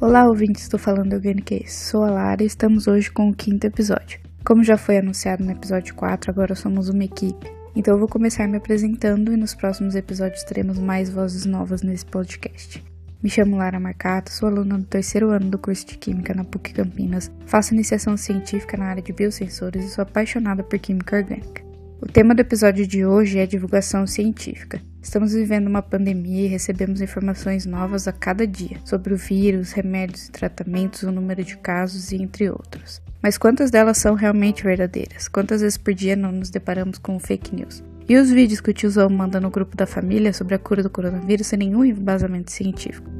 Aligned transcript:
Olá, 0.00 0.24
ouvintes 0.24 0.66
do 0.66 0.78
Falando 0.78 1.12
Organic 1.12 1.70
Sou 1.70 2.02
a 2.02 2.10
Lara 2.10 2.42
e 2.42 2.46
estamos 2.46 2.88
hoje 2.88 3.10
com 3.10 3.28
o 3.28 3.34
quinto 3.34 3.66
episódio. 3.66 4.18
Como 4.42 4.64
já 4.64 4.78
foi 4.78 4.96
anunciado 4.96 5.44
no 5.44 5.52
episódio 5.52 5.94
4, 5.94 6.30
agora 6.30 6.54
somos 6.54 6.88
uma 6.88 7.04
equipe. 7.04 7.52
Então 7.76 7.92
eu 7.92 7.98
vou 7.98 8.08
começar 8.08 8.48
me 8.48 8.56
apresentando 8.56 9.30
e 9.30 9.36
nos 9.36 9.54
próximos 9.54 9.94
episódios 9.94 10.42
teremos 10.42 10.78
mais 10.78 11.10
vozes 11.10 11.44
novas 11.44 11.82
nesse 11.82 12.06
podcast. 12.06 12.82
Me 13.22 13.28
chamo 13.28 13.58
Lara 13.58 13.78
Marcato, 13.78 14.32
sou 14.32 14.48
aluna 14.48 14.78
do 14.78 14.86
terceiro 14.86 15.28
ano 15.28 15.50
do 15.50 15.58
curso 15.58 15.86
de 15.86 15.98
Química 15.98 16.32
na 16.32 16.44
PUC 16.44 16.72
Campinas, 16.72 17.30
faço 17.44 17.74
iniciação 17.74 18.16
científica 18.16 18.78
na 18.78 18.86
área 18.86 19.02
de 19.02 19.12
biosensores 19.12 19.84
e 19.84 19.90
sou 19.90 20.00
apaixonada 20.00 20.62
por 20.62 20.78
Química 20.78 21.16
Orgânica. 21.16 21.69
O 22.02 22.06
tema 22.06 22.34
do 22.34 22.40
episódio 22.40 22.86
de 22.86 23.04
hoje 23.04 23.38
é 23.38 23.44
divulgação 23.44 24.06
científica. 24.06 24.80
Estamos 25.02 25.34
vivendo 25.34 25.66
uma 25.66 25.82
pandemia 25.82 26.46
e 26.46 26.48
recebemos 26.48 27.02
informações 27.02 27.66
novas 27.66 28.08
a 28.08 28.12
cada 28.12 28.46
dia 28.46 28.78
sobre 28.86 29.12
o 29.12 29.18
vírus, 29.18 29.72
remédios 29.72 30.28
e 30.28 30.30
tratamentos, 30.30 31.02
o 31.02 31.12
número 31.12 31.44
de 31.44 31.58
casos 31.58 32.10
e 32.10 32.16
entre 32.16 32.48
outros. 32.48 33.02
Mas 33.22 33.36
quantas 33.36 33.70
delas 33.70 33.98
são 33.98 34.14
realmente 34.14 34.64
verdadeiras? 34.64 35.28
Quantas 35.28 35.60
vezes 35.60 35.76
por 35.76 35.92
dia 35.92 36.16
não 36.16 36.32
nos 36.32 36.48
deparamos 36.48 36.96
com 36.96 37.20
fake 37.20 37.54
news? 37.54 37.84
E 38.08 38.16
os 38.16 38.30
vídeos 38.30 38.62
que 38.62 38.70
o 38.70 38.74
tiozão 38.74 39.10
manda 39.10 39.38
no 39.38 39.50
grupo 39.50 39.76
da 39.76 39.86
família 39.86 40.32
sobre 40.32 40.54
a 40.54 40.58
cura 40.58 40.82
do 40.82 40.88
coronavírus 40.88 41.48
sem 41.48 41.58
nenhum 41.58 41.84
embasamento 41.84 42.50
científico? 42.50 43.19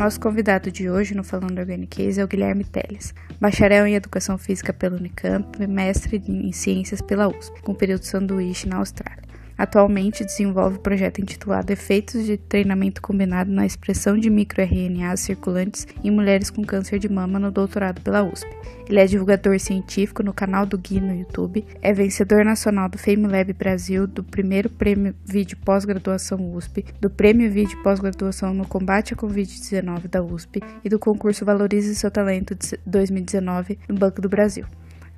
Nosso 0.00 0.18
convidado 0.18 0.72
de 0.72 0.88
hoje 0.88 1.14
no 1.14 1.22
Falando 1.22 1.58
Organicase 1.58 2.18
é 2.18 2.24
o 2.24 2.26
Guilherme 2.26 2.64
Teles, 2.64 3.12
bacharel 3.38 3.86
em 3.86 3.96
Educação 3.96 4.38
Física 4.38 4.72
pela 4.72 4.96
Unicamp 4.96 5.62
e 5.62 5.66
mestre 5.66 6.22
em 6.26 6.50
Ciências 6.52 7.02
pela 7.02 7.28
USP, 7.28 7.60
com 7.60 7.74
período 7.74 8.04
sanduíche 8.04 8.66
na 8.66 8.78
Austrália. 8.78 9.29
Atualmente 9.60 10.24
desenvolve 10.24 10.78
o 10.78 10.80
projeto 10.80 11.20
intitulado 11.20 11.70
Efeitos 11.70 12.24
de 12.24 12.38
Treinamento 12.38 13.02
Combinado 13.02 13.52
na 13.52 13.66
Expressão 13.66 14.16
de 14.16 14.30
MicroRNAs 14.30 15.20
Circulantes 15.20 15.86
em 16.02 16.10
Mulheres 16.10 16.48
com 16.48 16.64
Câncer 16.64 16.98
de 16.98 17.10
Mama 17.10 17.38
no 17.38 17.50
doutorado 17.50 18.00
pela 18.00 18.22
USP. 18.22 18.48
Ele 18.88 18.98
é 18.98 19.04
divulgador 19.04 19.60
científico 19.60 20.22
no 20.22 20.32
canal 20.32 20.64
do 20.64 20.78
Gui 20.78 20.98
no 20.98 21.14
YouTube, 21.14 21.62
é 21.82 21.92
vencedor 21.92 22.42
nacional 22.42 22.88
do 22.88 22.96
FameLab 22.96 23.52
Brasil, 23.52 24.06
do 24.06 24.24
primeiro 24.24 24.70
prêmio 24.70 25.14
Vídeo 25.26 25.58
Pós-Graduação 25.62 26.38
USP, 26.54 26.86
do 26.98 27.10
prêmio 27.10 27.50
Vídeo 27.50 27.82
Pós-Graduação 27.82 28.54
no 28.54 28.66
Combate 28.66 29.12
à 29.12 29.16
Covid-19 29.18 30.08
da 30.08 30.22
USP 30.22 30.62
e 30.82 30.88
do 30.88 30.98
concurso 30.98 31.44
Valorize 31.44 31.94
Seu 31.96 32.10
Talento 32.10 32.56
2019 32.86 33.78
no 33.86 33.94
Banco 33.94 34.22
do 34.22 34.28
Brasil. 34.30 34.64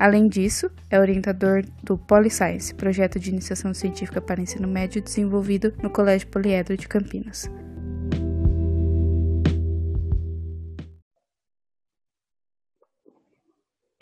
Além 0.03 0.27
disso, 0.27 0.69
é 0.91 0.99
orientador 0.99 1.63
do 1.81 1.97
PoliScience, 1.97 2.75
projeto 2.75 3.21
de 3.21 3.31
iniciação 3.31 3.73
científica 3.73 4.21
para 4.21 4.41
ensino 4.41 4.67
médio 4.67 5.01
desenvolvido 5.01 5.73
no 5.81 5.89
Colégio 5.89 6.27
Poliedro 6.27 6.77
de 6.77 6.89
Campinas. 6.89 7.49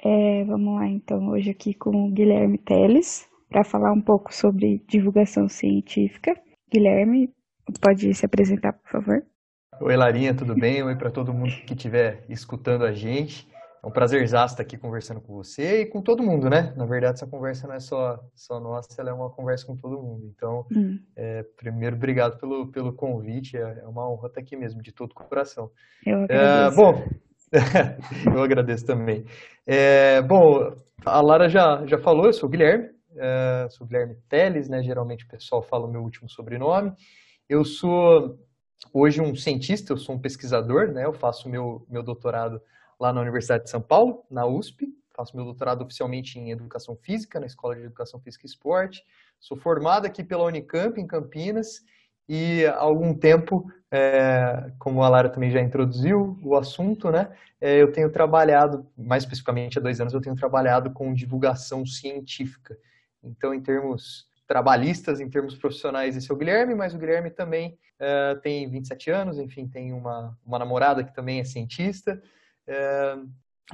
É, 0.03 0.43
vamos 0.47 0.75
lá 0.77 0.89
então, 0.89 1.29
hoje 1.29 1.51
aqui 1.51 1.75
com 1.75 1.91
o 1.91 2.11
Guilherme 2.11 2.57
Teles, 2.57 3.29
para 3.51 3.63
falar 3.63 3.93
um 3.93 4.01
pouco 4.01 4.35
sobre 4.35 4.83
divulgação 4.89 5.51
científica. 5.51 6.35
Guilherme, 6.73 7.31
pode 7.79 8.15
se 8.15 8.25
apresentar, 8.25 8.73
por 8.73 8.91
favor? 8.91 9.23
Oi, 9.83 9.97
Larinha, 9.99 10.33
tudo 10.33 10.55
bem? 10.55 10.83
Oi 10.83 10.97
para 10.97 11.11
todo 11.11 11.35
mundo 11.35 11.53
que 11.67 11.75
estiver 11.75 12.25
escutando 12.27 12.87
a 12.87 12.93
gente. 12.93 13.50
É 13.83 13.87
um 13.87 13.91
prazer 13.91 14.23
estar 14.23 14.47
aqui 14.59 14.77
conversando 14.77 15.23
com 15.23 15.35
você 15.35 15.83
e 15.83 15.87
com 15.87 16.03
todo 16.03 16.23
mundo, 16.23 16.51
né? 16.51 16.75
Na 16.77 16.85
verdade, 16.85 17.15
essa 17.15 17.27
conversa 17.27 17.67
não 17.67 17.75
é 17.75 17.81
só, 17.81 18.21
só 18.35 18.61
nossa, 18.61 19.01
ela 19.01 19.09
é 19.09 19.13
uma 19.13 19.31
conversa 19.31 19.67
com 19.67 19.75
todo 19.75 20.03
mundo. 20.03 20.27
Então, 20.27 20.67
hum. 20.71 20.99
é, 21.17 21.43
primeiro, 21.57 21.97
obrigado 21.97 22.39
pelo, 22.39 22.71
pelo 22.71 22.93
convite. 22.93 23.57
É, 23.57 23.81
é 23.83 23.87
uma 23.87 24.07
honra 24.07 24.29
estar 24.29 24.41
aqui 24.41 24.55
mesmo, 24.55 24.83
de 24.83 24.93
todo 24.93 25.13
o 25.13 25.15
coração. 25.15 25.71
Eu 26.05 26.19
é, 26.19 26.25
agradeço. 26.25 26.81
É, 26.81 26.85
bom, 26.85 27.09
eu 28.37 28.43
agradeço 28.43 28.85
também. 28.85 29.25
É, 29.67 30.21
bom, 30.21 30.77
a 31.07 31.21
Lara 31.23 31.49
já, 31.49 31.87
já 31.87 31.97
falou, 31.97 32.27
eu 32.27 32.35
sou 32.35 32.51
o 32.51 32.53
Guilherme, 32.53 32.91
é, 33.17 33.67
sou 33.71 33.87
o 33.87 33.89
Guilherme 33.89 34.17
Teles, 34.29 34.69
né? 34.69 34.83
Geralmente 34.83 35.25
o 35.25 35.29
pessoal 35.29 35.63
fala 35.63 35.87
o 35.87 35.91
meu 35.91 36.03
último 36.03 36.29
sobrenome. 36.29 36.93
Eu 37.49 37.65
sou 37.65 38.39
hoje 38.93 39.23
um 39.23 39.35
cientista, 39.35 39.95
eu 39.95 39.97
sou 39.97 40.17
um 40.17 40.21
pesquisador, 40.21 40.89
né? 40.89 41.07
Eu 41.07 41.15
faço 41.15 41.49
meu, 41.49 41.87
meu 41.89 42.03
doutorado 42.03 42.61
lá 43.01 43.13
na 43.13 43.21
Universidade 43.23 43.65
de 43.65 43.71
São 43.71 43.81
Paulo, 43.81 44.25
na 44.31 44.47
USP. 44.47 44.87
Faço 45.17 45.35
meu 45.35 45.45
doutorado 45.45 45.83
oficialmente 45.83 46.39
em 46.39 46.51
Educação 46.51 46.95
Física, 46.95 47.41
na 47.41 47.47
Escola 47.47 47.75
de 47.75 47.83
Educação 47.83 48.21
Física 48.21 48.45
e 48.47 48.49
Esporte. 48.49 49.03
Sou 49.41 49.57
formado 49.57 50.07
aqui 50.07 50.23
pela 50.23 50.45
Unicamp, 50.45 51.01
em 51.01 51.07
Campinas, 51.07 51.83
e 52.29 52.65
há 52.67 52.77
algum 52.77 53.13
tempo, 53.13 53.69
é, 53.91 54.71
como 54.79 55.03
a 55.03 55.09
Lara 55.09 55.29
também 55.29 55.51
já 55.51 55.61
introduziu 55.61 56.39
o 56.45 56.55
assunto, 56.55 57.11
né, 57.11 57.29
é, 57.61 57.83
eu 57.83 57.91
tenho 57.91 58.11
trabalhado, 58.11 58.87
mais 58.97 59.25
especificamente 59.25 59.79
há 59.79 59.83
dois 59.83 60.01
anos, 60.01 60.15
eu 60.15 60.21
tenho 60.21 60.37
trabalhado 60.37 60.93
com 60.93 61.13
divulgação 61.13 61.85
científica. 61.85 62.79
Então, 63.23 63.53
em 63.53 63.61
termos 63.61 64.29
trabalhistas, 64.47 65.21
em 65.21 65.29
termos 65.29 65.57
profissionais, 65.57 66.17
esse 66.17 66.31
é 66.31 66.35
o 66.35 66.37
Guilherme, 66.37 66.75
mas 66.75 66.95
o 66.95 66.99
Guilherme 66.99 67.31
também 67.31 67.77
é, 67.99 68.35
tem 68.37 68.69
27 68.71 69.11
anos, 69.11 69.39
enfim, 69.39 69.67
tem 69.67 69.93
uma, 69.93 70.39
uma 70.47 70.59
namorada 70.59 71.03
que 71.03 71.15
também 71.15 71.41
é 71.41 71.45
cientista, 71.45 72.23
é, 72.71 73.17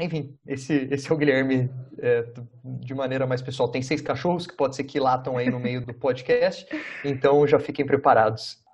enfim, 0.00 0.34
esse, 0.46 0.88
esse 0.90 1.10
é 1.10 1.14
o 1.14 1.18
Guilherme 1.18 1.70
é, 1.98 2.24
de 2.64 2.94
maneira 2.94 3.26
mais 3.26 3.42
pessoal. 3.42 3.70
Tem 3.70 3.82
seis 3.82 4.00
cachorros 4.00 4.46
que 4.46 4.56
pode 4.56 4.74
ser 4.74 4.84
que 4.84 4.98
latam 4.98 5.36
aí 5.36 5.50
no 5.50 5.60
meio 5.60 5.84
do 5.84 5.92
podcast, 5.92 6.66
então 7.04 7.46
já 7.46 7.58
fiquem 7.58 7.84
preparados. 7.84 8.64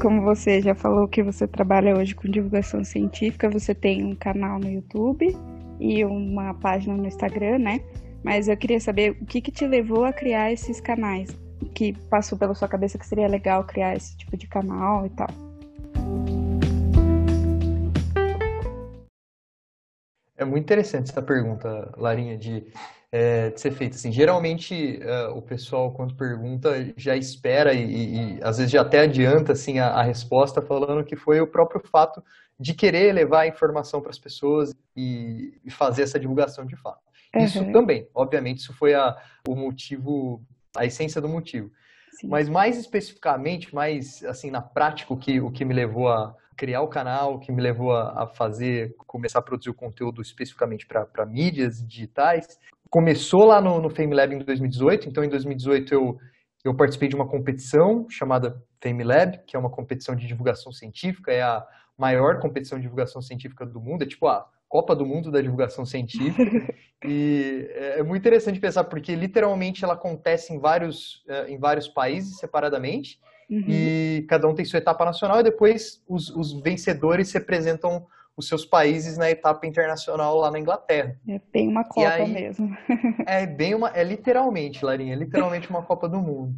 Como 0.00 0.20
você 0.22 0.60
já 0.60 0.74
falou 0.74 1.08
que 1.08 1.22
você 1.22 1.46
trabalha 1.46 1.96
hoje 1.96 2.14
com 2.14 2.28
divulgação 2.28 2.84
científica, 2.84 3.48
você 3.48 3.74
tem 3.74 4.04
um 4.04 4.14
canal 4.14 4.58
no 4.58 4.68
YouTube 4.68 5.34
e 5.80 6.04
uma 6.04 6.52
página 6.54 6.94
no 6.94 7.06
Instagram, 7.06 7.58
né? 7.58 7.80
Mas 8.22 8.48
eu 8.48 8.56
queria 8.56 8.80
saber 8.80 9.16
o 9.20 9.24
que, 9.24 9.40
que 9.40 9.50
te 9.50 9.66
levou 9.66 10.04
a 10.04 10.12
criar 10.12 10.52
esses 10.52 10.80
canais 10.80 11.41
que 11.72 11.92
passou 12.08 12.38
pela 12.38 12.54
sua 12.54 12.68
cabeça 12.68 12.98
que 12.98 13.06
seria 13.06 13.26
legal 13.26 13.64
criar 13.64 13.96
esse 13.96 14.16
tipo 14.16 14.36
de 14.36 14.46
canal 14.46 15.06
e 15.06 15.10
tal? 15.10 15.28
É 20.36 20.44
muito 20.44 20.64
interessante 20.64 21.10
essa 21.10 21.22
pergunta, 21.22 21.92
Larinha, 21.96 22.36
de, 22.36 22.66
é, 23.10 23.50
de 23.50 23.60
ser 23.60 23.70
feita. 23.70 23.96
Assim, 23.96 24.10
geralmente 24.10 25.00
uh, 25.02 25.36
o 25.36 25.42
pessoal, 25.42 25.92
quando 25.92 26.14
pergunta, 26.14 26.92
já 26.96 27.16
espera 27.16 27.72
e, 27.72 27.84
e, 27.84 28.36
e 28.36 28.40
às 28.42 28.58
vezes 28.58 28.72
já 28.72 28.82
até 28.82 29.00
adianta 29.00 29.52
assim, 29.52 29.78
a, 29.78 29.88
a, 29.88 30.02
resposta 30.02 30.60
falando 30.60 31.04
que 31.04 31.14
foi 31.14 31.40
o 31.40 31.46
próprio 31.46 31.80
fato 31.86 32.22
de 32.58 32.74
querer 32.74 33.12
levar 33.12 33.40
a 33.40 33.46
informação 33.46 34.00
para 34.00 34.10
as 34.10 34.18
pessoas 34.18 34.74
e, 34.96 35.60
e, 35.64 35.70
fazer 35.70 36.02
essa 36.02 36.18
divulgação 36.18 36.66
de 36.66 36.76
fato. 36.76 37.00
Uhum. 37.34 37.44
Isso 37.44 37.72
também, 37.72 38.08
obviamente, 38.14 38.58
isso 38.58 38.72
foi 38.72 38.94
a, 38.94 39.16
o 39.48 39.54
motivo 39.54 40.42
a 40.76 40.84
essência 40.84 41.20
do 41.20 41.28
motivo. 41.28 41.70
Sim. 42.12 42.28
Mas 42.28 42.48
mais 42.48 42.78
especificamente, 42.78 43.74
mais 43.74 44.22
assim 44.24 44.50
na 44.50 44.62
prática, 44.62 45.12
o 45.12 45.16
que, 45.16 45.40
o 45.40 45.50
que 45.50 45.64
me 45.64 45.74
levou 45.74 46.08
a 46.08 46.34
criar 46.56 46.82
o 46.82 46.88
canal, 46.88 47.34
o 47.34 47.38
que 47.38 47.50
me 47.50 47.62
levou 47.62 47.92
a, 47.92 48.24
a 48.24 48.26
fazer, 48.26 48.94
começar 48.98 49.38
a 49.38 49.42
produzir 49.42 49.70
o 49.70 49.74
conteúdo 49.74 50.20
especificamente 50.20 50.86
para 50.86 51.26
mídias 51.26 51.86
digitais, 51.86 52.58
começou 52.90 53.46
lá 53.46 53.60
no, 53.60 53.80
no 53.80 53.90
FameLab 53.90 54.34
em 54.34 54.38
2018. 54.38 55.08
Então, 55.08 55.24
em 55.24 55.28
2018 55.28 55.94
eu 55.94 56.18
eu 56.64 56.74
participei 56.74 57.08
de 57.08 57.16
uma 57.16 57.26
competição 57.26 58.06
chamada 58.08 58.62
FameLab, 58.80 59.40
que 59.46 59.56
é 59.56 59.58
uma 59.58 59.70
competição 59.70 60.14
de 60.14 60.26
divulgação 60.26 60.72
científica, 60.72 61.32
é 61.32 61.42
a 61.42 61.66
maior 61.98 62.38
competição 62.38 62.78
de 62.78 62.82
divulgação 62.82 63.20
científica 63.20 63.66
do 63.66 63.80
mundo, 63.80 64.04
é 64.04 64.06
tipo 64.06 64.26
a 64.28 64.46
Copa 64.72 64.96
do 64.96 65.04
Mundo 65.04 65.30
da 65.30 65.42
Divulgação 65.42 65.84
Científica. 65.84 66.74
e 67.04 67.68
é, 67.74 67.98
é 67.98 68.02
muito 68.02 68.22
interessante 68.22 68.58
pensar, 68.58 68.84
porque 68.84 69.14
literalmente 69.14 69.84
ela 69.84 69.92
acontece 69.92 70.54
em 70.54 70.58
vários, 70.58 71.22
é, 71.28 71.50
em 71.50 71.58
vários 71.58 71.88
países 71.88 72.38
separadamente, 72.38 73.20
uhum. 73.50 73.66
e 73.68 74.24
cada 74.30 74.48
um 74.48 74.54
tem 74.54 74.64
sua 74.64 74.78
etapa 74.78 75.04
nacional, 75.04 75.40
e 75.40 75.42
depois 75.42 76.02
os, 76.08 76.30
os 76.30 76.54
vencedores 76.54 77.30
representam 77.32 78.06
os 78.34 78.48
seus 78.48 78.64
países 78.64 79.18
na 79.18 79.30
etapa 79.30 79.66
internacional 79.66 80.38
lá 80.38 80.50
na 80.50 80.58
Inglaterra. 80.58 81.20
É 81.28 81.38
bem 81.52 81.68
uma 81.68 81.84
Copa 81.84 82.08
aí, 82.08 82.32
mesmo. 82.32 82.74
é 83.28 83.46
bem 83.46 83.74
uma, 83.74 83.90
é 83.90 84.02
literalmente, 84.02 84.82
Larinha, 84.82 85.12
é 85.12 85.18
literalmente 85.18 85.68
uma 85.68 85.82
Copa 85.82 86.08
do 86.08 86.18
Mundo. 86.18 86.54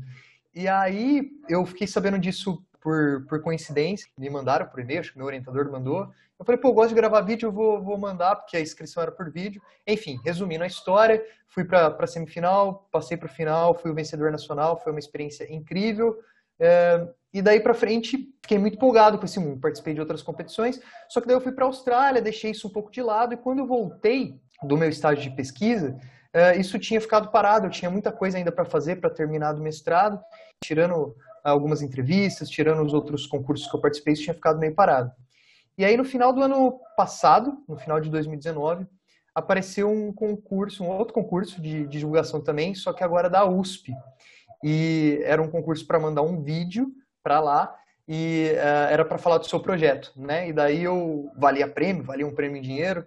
E 0.55 0.69
aí 0.69 1.32
eu 1.49 1.66
fiquei 1.66 1.88
sabendo 1.88 2.16
disso 2.16 2.64
por, 2.85 3.25
por 3.27 3.41
coincidência, 3.41 4.07
me 4.19 4.29
mandaram 4.29 4.67
por 4.67 4.79
e-mail, 4.79 5.01
acho 5.01 5.13
que 5.13 5.17
meu 5.17 5.27
orientador 5.27 5.73
mandou. 5.73 6.07
Eu 6.39 6.45
falei, 6.45 6.61
pô, 6.61 6.69
eu 6.69 6.75
gosto 6.75 6.91
de 6.91 6.95
gravar 6.95 7.23
vídeo, 7.23 7.47
eu 7.47 7.53
vou, 7.53 7.83
vou 7.83 7.97
mandar, 7.97 8.37
porque 8.37 8.59
a 8.59 8.61
inscrição 8.61 9.03
era 9.03 9.11
por 9.11 9.31
vídeo. 9.31 9.63
Enfim, 9.87 10.21
resumindo 10.23 10.63
a 10.63 10.67
história, 10.67 11.25
fui 11.49 11.65
para 11.65 11.97
a 11.99 12.07
semifinal, 12.07 12.87
passei 12.93 13.17
para 13.17 13.25
o 13.25 13.31
final, 13.31 13.75
fui 13.75 13.91
o 13.91 13.95
vencedor 13.95 14.31
nacional, 14.31 14.79
foi 14.79 14.93
uma 14.93 14.99
experiência 14.99 15.51
incrível. 15.51 16.19
É, 16.61 17.09
E 17.33 17.41
daí 17.41 17.59
para 17.59 17.73
frente, 17.73 18.33
fiquei 18.43 18.59
muito 18.59 18.75
empolgado 18.75 19.19
com 19.19 19.25
esse 19.25 19.41
mundo. 19.41 19.61
Participei 19.61 19.95
de 19.95 20.01
outras 20.01 20.23
competições, 20.23 20.79
só 21.09 21.23
que 21.23 21.27
daí 21.27 21.37
eu 21.37 21.41
fui 21.41 21.53
para 21.53 21.65
a 21.65 21.69
Austrália, 21.69 22.21
deixei 22.21 22.51
isso 22.51 22.69
um 22.69 22.71
pouco 22.71 22.93
de 22.93 23.01
lado. 23.01 23.33
E 23.33 23.37
quando 23.39 23.61
eu 23.61 23.67
voltei 23.67 24.39
do 24.63 24.77
meu 24.77 24.91
estágio 24.91 25.23
de 25.23 25.35
pesquisa, 25.35 25.97
uh, 26.35 26.61
isso 26.61 26.79
tinha 26.79 27.01
ficado 27.01 27.31
parado. 27.31 27.67
Eu 27.67 27.71
tinha 27.71 27.91
muita 27.91 28.13
coisa 28.13 28.37
ainda 28.37 28.53
para 28.53 28.67
fazer 28.67 28.97
para 28.97 29.09
terminar 29.09 29.55
do 29.55 29.63
mestrado, 29.63 30.21
tirando 30.63 31.17
algumas 31.44 31.82
entrevistas, 31.82 32.49
tirando 32.49 32.82
os 32.82 32.94
outros 32.94 33.26
concursos 33.26 33.69
que 33.69 33.76
eu 33.76 33.81
participei, 33.81 34.14
isso 34.14 34.23
tinha 34.23 34.35
ficado 34.35 34.58
meio 34.58 34.75
parado. 34.75 35.12
E 35.76 35.85
aí 35.85 35.96
no 35.96 36.05
final 36.05 36.32
do 36.32 36.43
ano 36.43 36.81
passado, 36.96 37.58
no 37.69 37.76
final 37.76 38.00
de 38.00 38.08
2019, 38.08 38.87
apareceu 39.35 39.91
um 39.91 40.12
concurso, 40.12 40.85
um 40.85 40.88
outro 40.88 41.12
concurso 41.12 41.61
de, 41.61 41.87
de 41.87 41.99
divulgação 41.99 42.41
também, 42.41 42.75
só 42.75 42.93
que 42.93 43.02
agora 43.02 43.29
da 43.29 43.44
USP. 43.44 43.93
E 44.62 45.20
era 45.25 45.43
um 45.43 45.50
concurso 45.50 45.87
para 45.87 45.99
mandar 45.99 46.23
um 46.23 46.41
vídeo 46.41 46.93
para 47.23 47.41
lá 47.41 47.76
e 48.06 48.52
uh, 48.55 48.93
era 48.93 49.05
para 49.05 49.19
falar 49.19 49.38
do 49.38 49.47
seu 49.47 49.58
projeto, 49.61 50.12
né? 50.17 50.49
E 50.49 50.52
daí 50.52 50.85
eu 50.85 51.31
valia 51.37 51.67
prêmio, 51.67 52.05
valia 52.05 52.26
um 52.26 52.35
prêmio 52.35 52.58
em 52.58 52.62
dinheiro, 52.62 53.06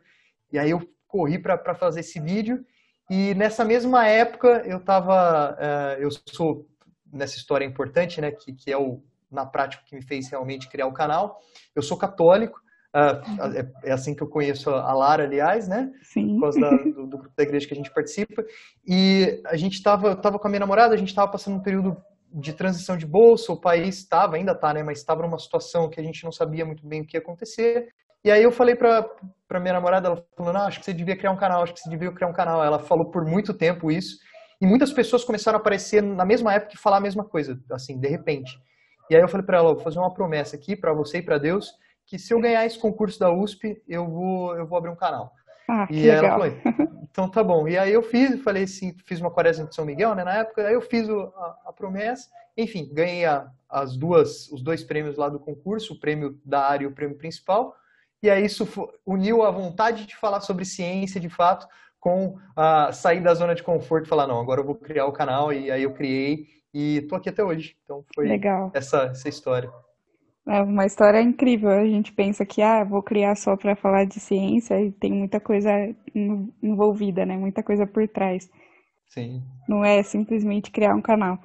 e 0.51 0.59
aí 0.59 0.71
eu 0.71 0.87
corri 1.07 1.39
para 1.39 1.73
fazer 1.73 2.01
esse 2.01 2.19
vídeo. 2.19 2.65
E 3.09 3.33
nessa 3.35 3.63
mesma 3.63 4.05
época 4.05 4.63
eu 4.65 4.77
estava, 4.77 5.53
uh, 5.53 6.01
eu 6.01 6.09
sou 6.11 6.67
nessa 7.11 7.37
história 7.37 7.65
importante, 7.65 8.19
né? 8.21 8.31
Que, 8.31 8.53
que 8.53 8.71
é 8.71 8.77
o 8.77 9.01
na 9.29 9.45
prática 9.45 9.83
que 9.85 9.95
me 9.95 10.01
fez 10.01 10.29
realmente 10.29 10.69
criar 10.69 10.87
o 10.87 10.93
canal. 10.93 11.39
Eu 11.75 11.81
sou 11.81 11.97
católico, 11.97 12.59
uh, 12.95 13.53
é, 13.53 13.89
é, 13.89 13.91
assim 13.91 14.15
que 14.15 14.23
eu 14.23 14.27
conheço 14.27 14.69
a 14.69 14.93
Lara, 14.93 15.23
aliás, 15.23 15.67
né? 15.67 15.91
Sim. 16.01 16.35
Por 16.35 16.41
causa 16.41 16.59
da, 16.59 16.69
do, 16.69 17.07
do, 17.07 17.17
grupo 17.17 17.35
da 17.35 17.43
igreja 17.43 17.67
que 17.67 17.73
a 17.73 17.77
gente 17.77 17.93
participa. 17.93 18.43
E 18.87 19.41
a 19.45 19.57
gente 19.57 19.73
estava, 19.73 20.15
tava 20.15 20.39
com 20.39 20.47
a 20.47 20.49
minha 20.49 20.61
namorada, 20.61 20.93
a 20.93 20.97
gente 20.97 21.09
estava 21.09 21.29
passando 21.29 21.57
um 21.57 21.61
período 21.61 21.97
de 22.31 22.53
transição 22.53 22.97
de 22.97 23.05
bolsa, 23.05 23.51
o 23.51 23.59
país 23.59 23.97
estava, 23.97 24.35
ainda 24.35 24.51
está, 24.51 24.73
né, 24.73 24.83
mas 24.83 24.99
estava 24.99 25.21
numa 25.21 25.39
situação 25.39 25.89
que 25.89 25.99
a 25.99 26.03
gente 26.03 26.23
não 26.23 26.31
sabia 26.31 26.65
muito 26.65 26.85
bem 26.85 27.01
o 27.01 27.05
que 27.05 27.15
ia 27.15 27.21
acontecer. 27.21 27.89
E 28.23 28.31
aí 28.31 28.43
eu 28.43 28.51
falei 28.51 28.75
para 28.75 29.07
para 29.47 29.61
minha 29.61 29.73
namorada, 29.73 30.09
ela 30.09 30.25
falou: 30.35 30.51
"Não, 30.51 30.67
acho 30.67 30.79
que 30.79 30.85
você 30.85 30.93
devia 30.93 31.15
criar 31.15 31.31
um 31.31 31.37
canal, 31.37 31.63
acho 31.63 31.73
que 31.73 31.79
você 31.79 31.89
devia 31.89 32.11
criar 32.11 32.27
um 32.27 32.33
canal". 32.33 32.61
Ela 32.61 32.79
falou 32.79 33.09
por 33.09 33.23
muito 33.23 33.53
tempo 33.53 33.89
isso, 33.89 34.17
e 34.59 34.65
muitas 34.65 34.91
pessoas 34.91 35.23
começaram 35.23 35.57
a 35.57 35.61
aparecer 35.61 36.01
na 36.01 36.25
mesma 36.25 36.53
época 36.53 36.73
e 36.75 36.77
falar 36.77 36.97
a 36.97 37.01
mesma 37.01 37.23
coisa, 37.23 37.59
assim, 37.71 37.99
de 37.99 38.07
repente. 38.07 38.59
E 39.09 39.15
aí 39.15 39.21
eu 39.21 39.27
falei 39.27 39.45
para 39.45 39.57
ela: 39.57 39.73
"Vou 39.73 39.83
fazer 39.83 39.99
uma 39.99 40.13
promessa 40.13 40.55
aqui 40.55 40.75
para 40.75 40.93
você 40.93 41.19
e 41.19 41.21
para 41.21 41.37
Deus, 41.37 41.73
que 42.05 42.17
se 42.17 42.33
eu 42.33 42.39
ganhar 42.39 42.65
esse 42.65 42.79
concurso 42.79 43.19
da 43.19 43.31
USP, 43.31 43.81
eu 43.87 44.07
vou 44.07 44.55
eu 44.55 44.65
vou 44.65 44.77
abrir 44.77 44.89
um 44.89 44.95
canal". 44.95 45.33
Ah, 45.69 45.85
e 45.89 46.03
legal. 46.03 46.39
ela 46.39 46.51
falou, 46.53 47.07
então 47.11 47.29
tá 47.29 47.43
bom. 47.43 47.67
E 47.67 47.77
aí 47.77 47.91
eu 47.91 48.01
fiz, 48.01 48.41
falei 48.41 48.63
assim, 48.63 48.95
fiz 49.05 49.19
uma 49.19 49.29
quaresma 49.29 49.65
de 49.65 49.75
São 49.75 49.85
Miguel, 49.85 50.15
né, 50.15 50.23
na 50.23 50.35
época, 50.35 50.65
aí 50.65 50.73
eu 50.73 50.81
fiz 50.81 51.09
o, 51.09 51.19
a, 51.19 51.57
a, 51.65 51.73
promessa, 51.73 52.29
enfim, 52.55 52.89
ganhei 52.93 53.25
a, 53.25 53.49
as 53.69 53.97
duas, 53.97 54.49
os 54.49 54.61
dois 54.61 54.83
prêmios 54.83 55.17
lá 55.17 55.27
do 55.27 55.39
concurso, 55.39 55.93
o 55.93 55.99
prêmio 55.99 56.39
da 56.45 56.61
área 56.61 56.85
e 56.85 56.87
o 56.87 56.93
prêmio 56.93 57.17
principal, 57.17 57.75
e 58.23 58.29
aí 58.29 58.45
isso 58.45 58.65
uniu 59.05 59.43
a 59.43 59.51
vontade 59.51 60.05
de 60.05 60.15
falar 60.15 60.39
sobre 60.39 60.63
ciência, 60.63 61.19
de 61.19 61.29
fato, 61.29 61.67
com 62.07 62.37
a 62.55 62.93
sair 62.93 63.19
da 63.19 63.33
zona 63.33 63.53
de 63.53 63.61
conforto 63.61 64.05
e 64.05 64.07
falar, 64.07 64.27
não, 64.27 64.39
agora 64.39 64.61
eu 64.61 64.65
vou 64.65 64.75
criar 64.75 65.07
o 65.07 65.11
canal, 65.11 65.51
e 65.51 65.69
aí 65.69 65.83
eu 65.83 65.93
criei, 65.93 66.45
e 66.73 67.01
tô 67.01 67.15
aqui 67.15 67.27
até 67.27 67.43
hoje. 67.43 67.75
Então 67.83 68.01
foi 68.15 68.29
Legal. 68.29 68.71
Essa, 68.73 69.07
essa 69.11 69.27
história. 69.27 69.69
É 70.47 70.61
uma 70.61 70.85
história 70.85 71.21
incrível. 71.21 71.69
A 71.69 71.85
gente 71.85 72.13
pensa 72.13 72.45
que, 72.45 72.61
ah, 72.61 72.85
vou 72.85 73.03
criar 73.03 73.35
só 73.35 73.57
para 73.57 73.75
falar 73.75 74.05
de 74.05 74.21
ciência 74.21 74.79
e 74.79 74.89
tem 74.89 75.11
muita 75.11 75.41
coisa 75.41 75.69
envolvida, 76.63 77.25
né? 77.25 77.35
Muita 77.35 77.61
coisa 77.61 77.85
por 77.85 78.07
trás. 78.07 78.49
Sim. 79.09 79.43
Não 79.67 79.83
é 79.83 80.01
simplesmente 80.01 80.71
criar 80.71 80.95
um 80.95 81.01
canal. 81.01 81.37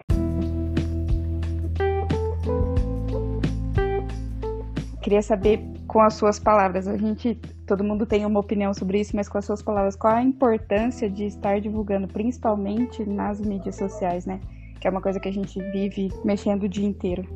Queria 5.03 5.23
saber 5.23 5.72
com 5.93 6.01
as 6.01 6.15
suas 6.15 6.39
palavras, 6.39 6.89
a 6.89 6.97
gente, 6.97 7.35
todo 7.67 7.85
mundo 7.85 8.07
tem 8.07 8.25
uma 8.25 8.41
opinião 8.41 8.73
sobre 8.73 8.99
isso, 8.99 9.15
mas 9.15 9.29
com 9.29 9.37
as 9.37 9.45
suas 9.45 9.61
palavras, 9.61 9.95
qual 9.95 10.15
a 10.15 10.23
importância 10.23 11.11
de 11.11 11.27
estar 11.27 11.61
divulgando, 11.61 12.09
principalmente 12.09 13.05
nas 13.05 13.39
mídias 13.39 13.77
sociais, 13.77 14.25
né? 14.25 14.41
Que 14.81 14.89
é 14.89 14.91
uma 14.91 15.03
coisa 15.03 15.21
que 15.21 15.29
a 15.29 15.33
gente 15.33 15.61
vive 15.71 16.09
mexendo 16.25 16.63
o 16.63 16.69
dia 16.69 16.87
inteiro. 16.87 17.29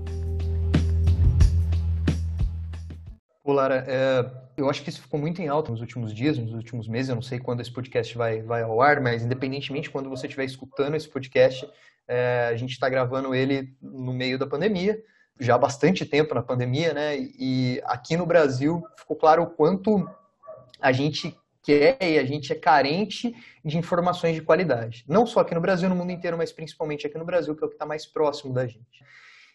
Pô, 3.45 3.53
Lara, 3.53 3.85
é, 3.87 4.25
eu 4.57 4.71
acho 4.71 4.83
que 4.83 4.89
isso 4.89 5.03
ficou 5.03 5.21
muito 5.21 5.43
em 5.43 5.49
alta 5.49 5.71
nos 5.71 5.83
últimos 5.83 6.15
dias, 6.15 6.39
nos 6.39 6.55
últimos 6.55 6.89
meses. 6.89 7.11
Eu 7.11 7.17
não 7.17 7.23
sei 7.23 7.39
quando 7.39 7.61
esse 7.61 7.71
podcast 7.71 8.17
vai, 8.17 8.41
vai 8.41 8.63
ao 8.63 8.81
ar, 8.81 9.03
mas 9.03 9.23
independentemente 9.23 9.91
quando 9.91 10.09
você 10.09 10.27
estiver 10.29 10.47
escutando 10.47 10.95
esse 10.95 11.11
podcast, 11.11 11.69
é, 12.09 12.49
a 12.51 12.57
gente 12.57 12.71
está 12.71 12.89
gravando 12.89 13.35
ele 13.35 13.77
no 13.83 14.15
meio 14.15 14.39
da 14.39 14.47
pandemia, 14.47 14.99
já 15.39 15.55
há 15.55 15.59
bastante 15.59 16.05
tempo 16.05 16.35
na 16.35 16.43
pandemia, 16.43 16.93
né? 16.93 17.17
E 17.19 17.81
aqui 17.85 18.17
no 18.17 18.27
Brasil 18.27 18.83
ficou 18.97 19.17
claro 19.17 19.43
o 19.43 19.47
quanto 19.47 20.09
a 20.81 20.93
gente 20.93 21.37
quer 21.63 21.99
e 22.01 22.19
a 22.19 22.25
gente 22.25 22.53
é 22.53 22.57
carente 22.57 23.35
de 23.65 23.77
informações 23.77 24.35
de 24.35 24.43
qualidade. 24.43 25.05
Não 25.09 25.27
só 25.27 25.41
aqui 25.41 25.55
no 25.55 25.61
Brasil, 25.61 25.89
no 25.89 25.97
mundo 25.97 26.13
inteiro, 26.13 26.39
mas 26.39 26.53
principalmente 26.53 27.07
aqui 27.07 27.19
no 27.19 27.25
Brasil, 27.25 27.55
que 27.57 27.63
é 27.63 27.67
o 27.67 27.69
que 27.69 27.75
está 27.75 27.85
mais 27.85 28.07
próximo 28.07 28.55
da 28.55 28.67
gente. 28.67 29.05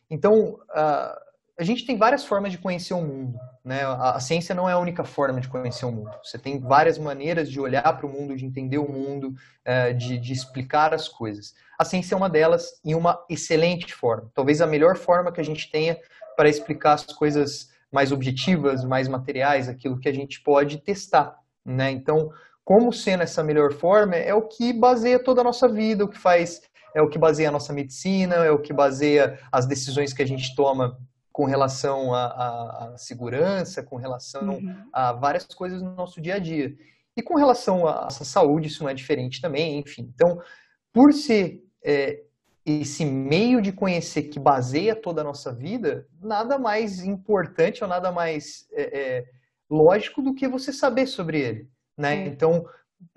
Então, 0.10 0.60
uh, 0.70 1.31
a 1.62 1.64
gente 1.64 1.86
tem 1.86 1.96
várias 1.96 2.26
formas 2.26 2.52
de 2.52 2.58
conhecer 2.58 2.96
o 2.96 3.02
mundo. 3.02 3.38
Né? 3.64 3.84
A, 3.84 4.16
a, 4.16 4.20
ciência 4.20 4.56
não 4.56 4.68
é 4.68 4.74
a 4.74 4.80
única 4.80 5.04
forma 5.04 5.40
de 5.40 5.48
conhecer 5.48 5.86
o 5.86 5.92
mundo. 5.92 6.10
Você 6.24 6.40
tem 6.40 6.60
várias 6.60 6.98
maneiras 6.98 7.52
de 7.52 7.60
olhar 7.60 7.84
para 7.84 8.08
o 8.08 8.10
mundo, 8.10 8.36
de 8.36 8.44
entender 8.44 8.80
o 8.80 8.92
mundo, 8.92 9.36
é, 9.64 9.94
de, 9.94 10.18
de, 10.18 10.34
explicar 10.34 10.92
as 10.92 11.08
coisas. 11.08 11.54
A 11.78 11.86
ciência 11.86 12.16
é 12.16 12.18
uma 12.18 12.28
delas 12.28 12.82
e 12.84 12.96
uma 12.96 13.24
excelente 13.30 13.94
forma. 13.94 14.32
Talvez 14.34 14.60
a 14.60 14.66
melhor 14.66 14.98
forma 14.98 15.32
que 15.32 15.40
a 15.40 15.44
gente 15.44 15.70
tenha 15.70 16.00
para 16.36 16.50
explicar 16.50 16.94
as 16.94 17.06
coisas 17.06 17.70
mais 17.92 18.12
objetivas, 18.12 18.84
mais 18.84 19.08
materiais, 19.08 19.70
aquilo 19.70 20.00
que 20.00 20.10
a 20.10 20.14
gente 20.14 20.42
pode 20.42 20.80
testar. 20.80 21.38
Né? 21.64 21.92
Então, 21.92 22.32
como 22.66 22.92
sendo 22.92 23.22
essa 23.22 23.44
melhor 23.44 23.72
forma, 23.72 24.16
é 24.16 24.34
o 24.34 24.48
que 24.48 24.74
baseia 24.74 25.20
toda 25.20 25.42
a 25.42 25.44
nossa 25.44 25.68
vida, 25.68 26.06
o 26.06 26.08
que 26.08 26.18
faz, 26.18 26.64
é 26.96 27.04
o 27.04 27.08
que 27.08 27.20
baseia 27.20 27.50
a 27.50 27.52
nossa 27.52 27.72
medicina, 27.72 28.38
é 28.38 28.50
o 28.50 28.58
que 28.58 28.74
baseia 28.74 29.40
as 29.52 29.68
decisões 29.68 30.12
que 30.12 30.24
a 30.24 30.28
gente 30.28 30.56
toma 30.56 30.98
com 31.32 31.46
relação 31.46 32.14
à, 32.14 32.94
segurança, 32.98 33.82
com 33.82 33.96
relação 33.96 34.56
uhum. 34.56 34.76
a 34.92 35.14
várias 35.14 35.46
coisas 35.46 35.82
no 35.82 35.96
nosso 35.96 36.20
dia 36.22 36.36
a 36.36 36.40
dia. 36.40 36.76
E 37.16 37.22
com 37.22 37.36
relação 37.36 37.88
à 37.88 38.04
nossa 38.04 38.24
saúde, 38.24 38.68
isso 38.68 38.84
não 38.84 38.90
é 38.90 38.94
diferente 38.94 39.42
também, 39.42 39.80
enfim. 39.80 40.12
Então, 40.14 40.42
por 40.94 41.14
ser 41.14 41.64
é, 41.84 42.22
esse 42.66 43.06
meio 43.06 43.62
de 43.62 43.72
conhecer 43.72 44.24
que 44.24 44.40
baseia 44.40 44.96
toda 44.96 45.22
a 45.22 45.24
nossa 45.24 45.54
vida, 45.54 46.08
nada 46.22 46.58
mais 46.58 47.04
importante 47.04 47.84
ou 47.84 47.90
nada 47.90 48.12
mais 48.12 48.68
é, 48.74 49.00
é, 49.00 49.26
lógico 49.70 50.22
do 50.22 50.34
que 50.34 50.48
você 50.48 50.72
saber 50.72 51.08
sobre 51.08 51.40
ele. 51.40 51.70
Né? 51.98 52.28
Então, 52.28 52.66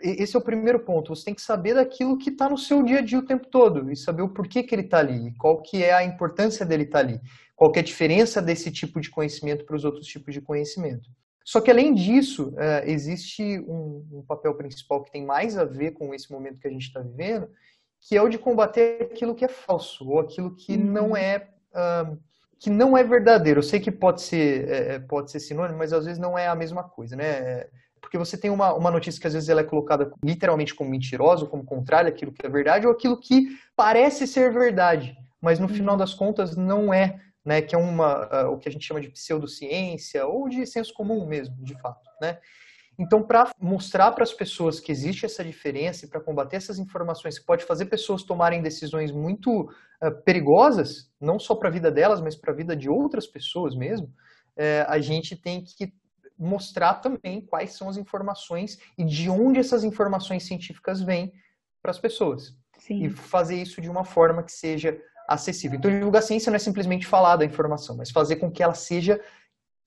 esse 0.00 0.36
é 0.36 0.38
o 0.38 0.42
primeiro 0.42 0.80
ponto. 0.80 1.14
Você 1.14 1.26
tem 1.26 1.34
que 1.34 1.42
saber 1.42 1.74
daquilo 1.74 2.18
que 2.18 2.30
está 2.30 2.48
no 2.48 2.58
seu 2.58 2.82
dia 2.82 2.98
a 2.98 3.02
dia 3.02 3.18
o 3.18 3.26
tempo 3.26 3.46
todo 3.48 3.90
e 3.90 3.96
saber 3.96 4.22
o 4.22 4.28
porquê 4.28 4.62
que 4.62 4.74
ele 4.74 4.82
está 4.82 4.98
ali, 4.98 5.34
qual 5.38 5.62
que 5.62 5.82
é 5.82 5.92
a 5.92 6.04
importância 6.04 6.64
dele 6.64 6.84
estar 6.84 7.00
tá 7.00 7.04
ali 7.04 7.20
qual 7.56 7.72
é 7.74 7.78
a 7.78 7.82
diferença 7.82 8.42
desse 8.42 8.70
tipo 8.70 9.00
de 9.00 9.10
conhecimento 9.10 9.64
para 9.64 9.76
os 9.76 9.84
outros 9.84 10.06
tipos 10.06 10.34
de 10.34 10.40
conhecimento. 10.40 11.08
Só 11.44 11.60
que, 11.60 11.70
além 11.70 11.94
disso, 11.94 12.54
é, 12.56 12.90
existe 12.90 13.60
um, 13.68 14.24
papel 14.26 14.54
principal 14.54 15.02
que 15.02 15.12
tem 15.12 15.24
mais 15.24 15.58
a 15.58 15.64
ver 15.64 15.92
com 15.92 16.14
esse 16.14 16.32
momento 16.32 16.58
que 16.58 16.66
a 16.66 16.70
gente 16.70 16.86
está 16.86 17.00
vivendo, 17.00 17.48
que 18.00 18.16
é 18.16 18.22
o 18.22 18.28
de 18.28 18.38
combater 18.38 19.02
aquilo 19.02 19.34
que 19.34 19.44
é 19.44 19.48
falso, 19.48 20.08
ou 20.08 20.20
aquilo 20.20 20.54
que 20.56 20.74
uhum. 20.74 20.84
não 20.84 21.16
é 21.16 21.48
uh, 21.72 22.18
que 22.58 22.70
não 22.70 22.96
é 22.96 23.04
verdadeiro. 23.04 23.58
Eu 23.58 23.62
sei 23.62 23.78
que 23.78 23.90
pode 23.90 24.22
ser, 24.22 24.68
é, 24.68 24.94
é, 24.94 24.98
pode 24.98 25.30
ser 25.30 25.38
sinônimo, 25.38 25.78
mas 25.78 25.92
às 25.92 26.06
vezes 26.06 26.18
não 26.18 26.36
é 26.36 26.48
a 26.48 26.54
mesma 26.54 26.82
coisa, 26.82 27.14
né? 27.14 27.66
Porque 28.14 28.24
você 28.24 28.36
tem 28.36 28.48
uma, 28.48 28.72
uma 28.72 28.92
notícia 28.92 29.20
que 29.20 29.26
às 29.26 29.32
vezes 29.32 29.48
ela 29.48 29.62
é 29.62 29.64
colocada 29.64 30.12
literalmente 30.22 30.72
como 30.72 30.88
mentirosa, 30.88 31.46
como 31.46 31.64
contrária 31.64 32.10
àquilo 32.10 32.30
que 32.30 32.46
é 32.46 32.48
verdade, 32.48 32.86
ou 32.86 32.92
aquilo 32.92 33.18
que 33.18 33.58
parece 33.74 34.24
ser 34.24 34.52
verdade, 34.52 35.16
mas 35.40 35.58
no 35.58 35.66
uhum. 35.66 35.74
final 35.74 35.96
das 35.96 36.14
contas 36.14 36.56
não 36.56 36.94
é 36.94 37.18
né, 37.44 37.60
que 37.60 37.74
é 37.74 37.78
uma, 37.78 38.44
uh, 38.44 38.52
o 38.52 38.58
que 38.58 38.68
a 38.68 38.72
gente 38.72 38.86
chama 38.86 39.00
de 39.00 39.08
pseudociência 39.08 40.24
ou 40.28 40.48
de 40.48 40.64
senso 40.64 40.94
comum 40.94 41.26
mesmo, 41.26 41.56
de 41.64 41.74
fato, 41.80 42.08
né? 42.20 42.38
Então, 42.96 43.20
para 43.20 43.50
mostrar 43.60 44.12
para 44.12 44.22
as 44.22 44.32
pessoas 44.32 44.78
que 44.78 44.92
existe 44.92 45.26
essa 45.26 45.42
diferença 45.42 46.04
e 46.04 46.08
para 46.08 46.20
combater 46.20 46.54
essas 46.54 46.78
informações 46.78 47.36
que 47.36 47.44
pode 47.44 47.64
fazer 47.64 47.86
pessoas 47.86 48.22
tomarem 48.22 48.62
decisões 48.62 49.10
muito 49.10 49.62
uh, 49.62 50.22
perigosas, 50.24 51.10
não 51.20 51.40
só 51.40 51.56
para 51.56 51.68
a 51.68 51.72
vida 51.72 51.90
delas, 51.90 52.20
mas 52.20 52.36
para 52.36 52.52
a 52.52 52.56
vida 52.56 52.76
de 52.76 52.88
outras 52.88 53.26
pessoas 53.26 53.74
mesmo, 53.74 54.06
uh, 54.06 54.86
a 54.86 55.00
gente 55.00 55.34
tem 55.34 55.64
que 55.64 55.92
mostrar 56.38 56.94
também 56.94 57.40
quais 57.40 57.72
são 57.72 57.88
as 57.88 57.96
informações 57.96 58.78
e 58.98 59.04
de 59.04 59.30
onde 59.30 59.60
essas 59.60 59.84
informações 59.84 60.44
científicas 60.44 61.00
vêm 61.00 61.32
para 61.80 61.90
as 61.90 61.98
pessoas. 61.98 62.56
Sim. 62.78 63.04
E 63.04 63.10
fazer 63.10 63.56
isso 63.56 63.80
de 63.80 63.88
uma 63.88 64.04
forma 64.04 64.42
que 64.42 64.52
seja 64.52 64.98
acessível. 65.28 65.78
Então, 65.78 65.90
divulgar 65.90 66.22
ciência 66.22 66.50
não 66.50 66.56
é 66.56 66.60
simplesmente 66.60 67.06
falar 67.06 67.36
da 67.36 67.44
informação, 67.44 67.96
mas 67.96 68.10
fazer 68.10 68.36
com 68.36 68.50
que 68.50 68.62
ela 68.62 68.74
seja 68.74 69.20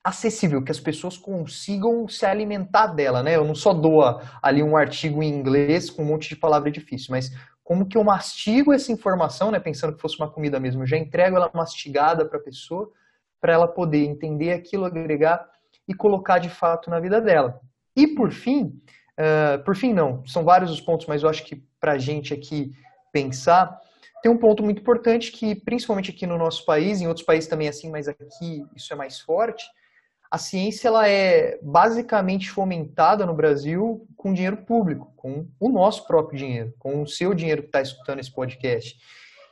acessível, 0.04 0.64
que 0.64 0.72
as 0.72 0.80
pessoas 0.80 1.18
consigam 1.18 2.08
se 2.08 2.26
alimentar 2.26 2.88
dela, 2.88 3.22
né? 3.22 3.36
Eu 3.36 3.44
não 3.44 3.54
só 3.54 3.74
dou 3.74 4.02
ali 4.42 4.64
um 4.64 4.78
artigo 4.78 5.22
em 5.22 5.30
inglês 5.30 5.90
com 5.90 6.02
um 6.02 6.06
monte 6.06 6.30
de 6.30 6.38
palavra 6.38 6.72
difícil, 6.72 7.08
mas 7.12 7.30
como 7.62 7.86
que 7.86 7.98
eu 7.98 8.04
mastigo 8.04 8.72
essa 8.72 8.92
informação, 8.94 9.52
né, 9.52 9.60
pensando 9.60 9.94
que 9.94 10.02
fosse 10.02 10.18
uma 10.18 10.32
comida 10.32 10.58
mesmo, 10.58 10.84
eu 10.84 10.88
já 10.88 10.96
entrego 10.96 11.36
ela 11.36 11.52
mastigada 11.54 12.26
para 12.26 12.40
a 12.40 12.42
pessoa, 12.42 12.90
para 13.42 13.52
ela 13.52 13.68
poder 13.68 14.06
entender 14.06 14.54
aquilo, 14.54 14.86
agregar 14.86 15.46
e 15.88 15.94
colocar 15.94 16.40
de 16.40 16.50
fato 16.50 16.90
na 16.90 17.00
vida 17.00 17.22
dela. 17.22 17.60
E 17.96 18.08
por 18.08 18.32
fim, 18.32 18.80
uh, 19.18 19.64
por 19.64 19.76
fim 19.76 19.94
não, 19.94 20.26
são 20.26 20.44
vários 20.44 20.72
os 20.72 20.82
pontos, 20.82 21.08
mas 21.08 21.24
eu 21.24 21.30
acho 21.30 21.44
que 21.44 21.64
para 21.80 21.94
a 21.94 21.98
gente 21.98 22.34
aqui 22.34 22.72
pensar, 23.12 23.80
tem 24.22 24.32
um 24.32 24.38
ponto 24.38 24.64
muito 24.64 24.82
importante 24.82 25.32
que, 25.32 25.56
principalmente 25.56 26.12
aqui 26.12 26.28
no 26.28 26.38
nosso 26.38 26.66
país, 26.66 27.02
em 27.02 27.08
outros 27.08 27.26
países 27.26 27.50
também 27.50 27.68
é 27.68 27.70
assim, 27.70 27.90
mas 27.90 28.08
aqui 28.08 28.66
isso 28.76 28.92
é 28.92 28.96
mais 28.96 29.20
forte, 29.20 29.66
a 30.30 30.38
ciência 30.38 30.90
ela 30.90 31.08
é 31.08 31.58
basicamente 31.62 32.50
fomentada 32.50 33.26
no 33.26 33.34
Brasil 33.34 34.06
com 34.16 34.34
dinheiro 34.34 34.58
público, 34.58 35.14
com 35.16 35.48
o 35.60 35.70
nosso 35.70 36.06
próprio 36.06 36.38
dinheiro, 36.38 36.74
com 36.78 37.02
o 37.02 37.08
seu 37.08 37.34
dinheiro 37.34 37.62
que 37.62 37.70
está 37.70 37.82
escutando 37.82 38.20
esse 38.20 38.32
podcast. 38.32 38.98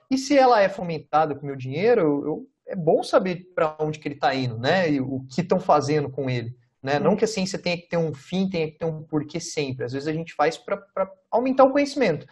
E 0.09 0.17
se 0.17 0.37
ela 0.37 0.61
é 0.61 0.69
fomentada 0.69 1.35
com 1.35 1.41
o 1.41 1.45
meu 1.45 1.55
dinheiro, 1.55 2.01
eu, 2.01 2.25
eu, 2.25 2.47
é 2.67 2.75
bom 2.75 3.03
saber 3.03 3.51
para 3.53 3.75
onde 3.79 3.99
que 3.99 4.07
ele 4.07 4.15
está 4.15 4.33
indo, 4.33 4.57
né? 4.57 4.91
E 4.91 5.01
o 5.01 5.25
que 5.29 5.41
estão 5.41 5.59
fazendo 5.59 6.09
com 6.09 6.29
ele. 6.29 6.55
Né? 6.81 6.99
Não 6.99 7.15
que 7.15 7.25
a 7.25 7.27
ciência 7.27 7.57
tenha 7.57 7.77
que 7.77 7.89
ter 7.89 7.97
um 7.97 8.13
fim, 8.13 8.47
tenha 8.47 8.69
que 8.69 8.77
ter 8.77 8.85
um 8.85 9.01
porquê 9.01 9.39
sempre. 9.39 9.85
Às 9.85 9.93
vezes 9.93 10.07
a 10.07 10.13
gente 10.13 10.33
faz 10.33 10.57
para 10.57 10.83
aumentar 11.31 11.63
o 11.63 11.71
conhecimento 11.71 12.27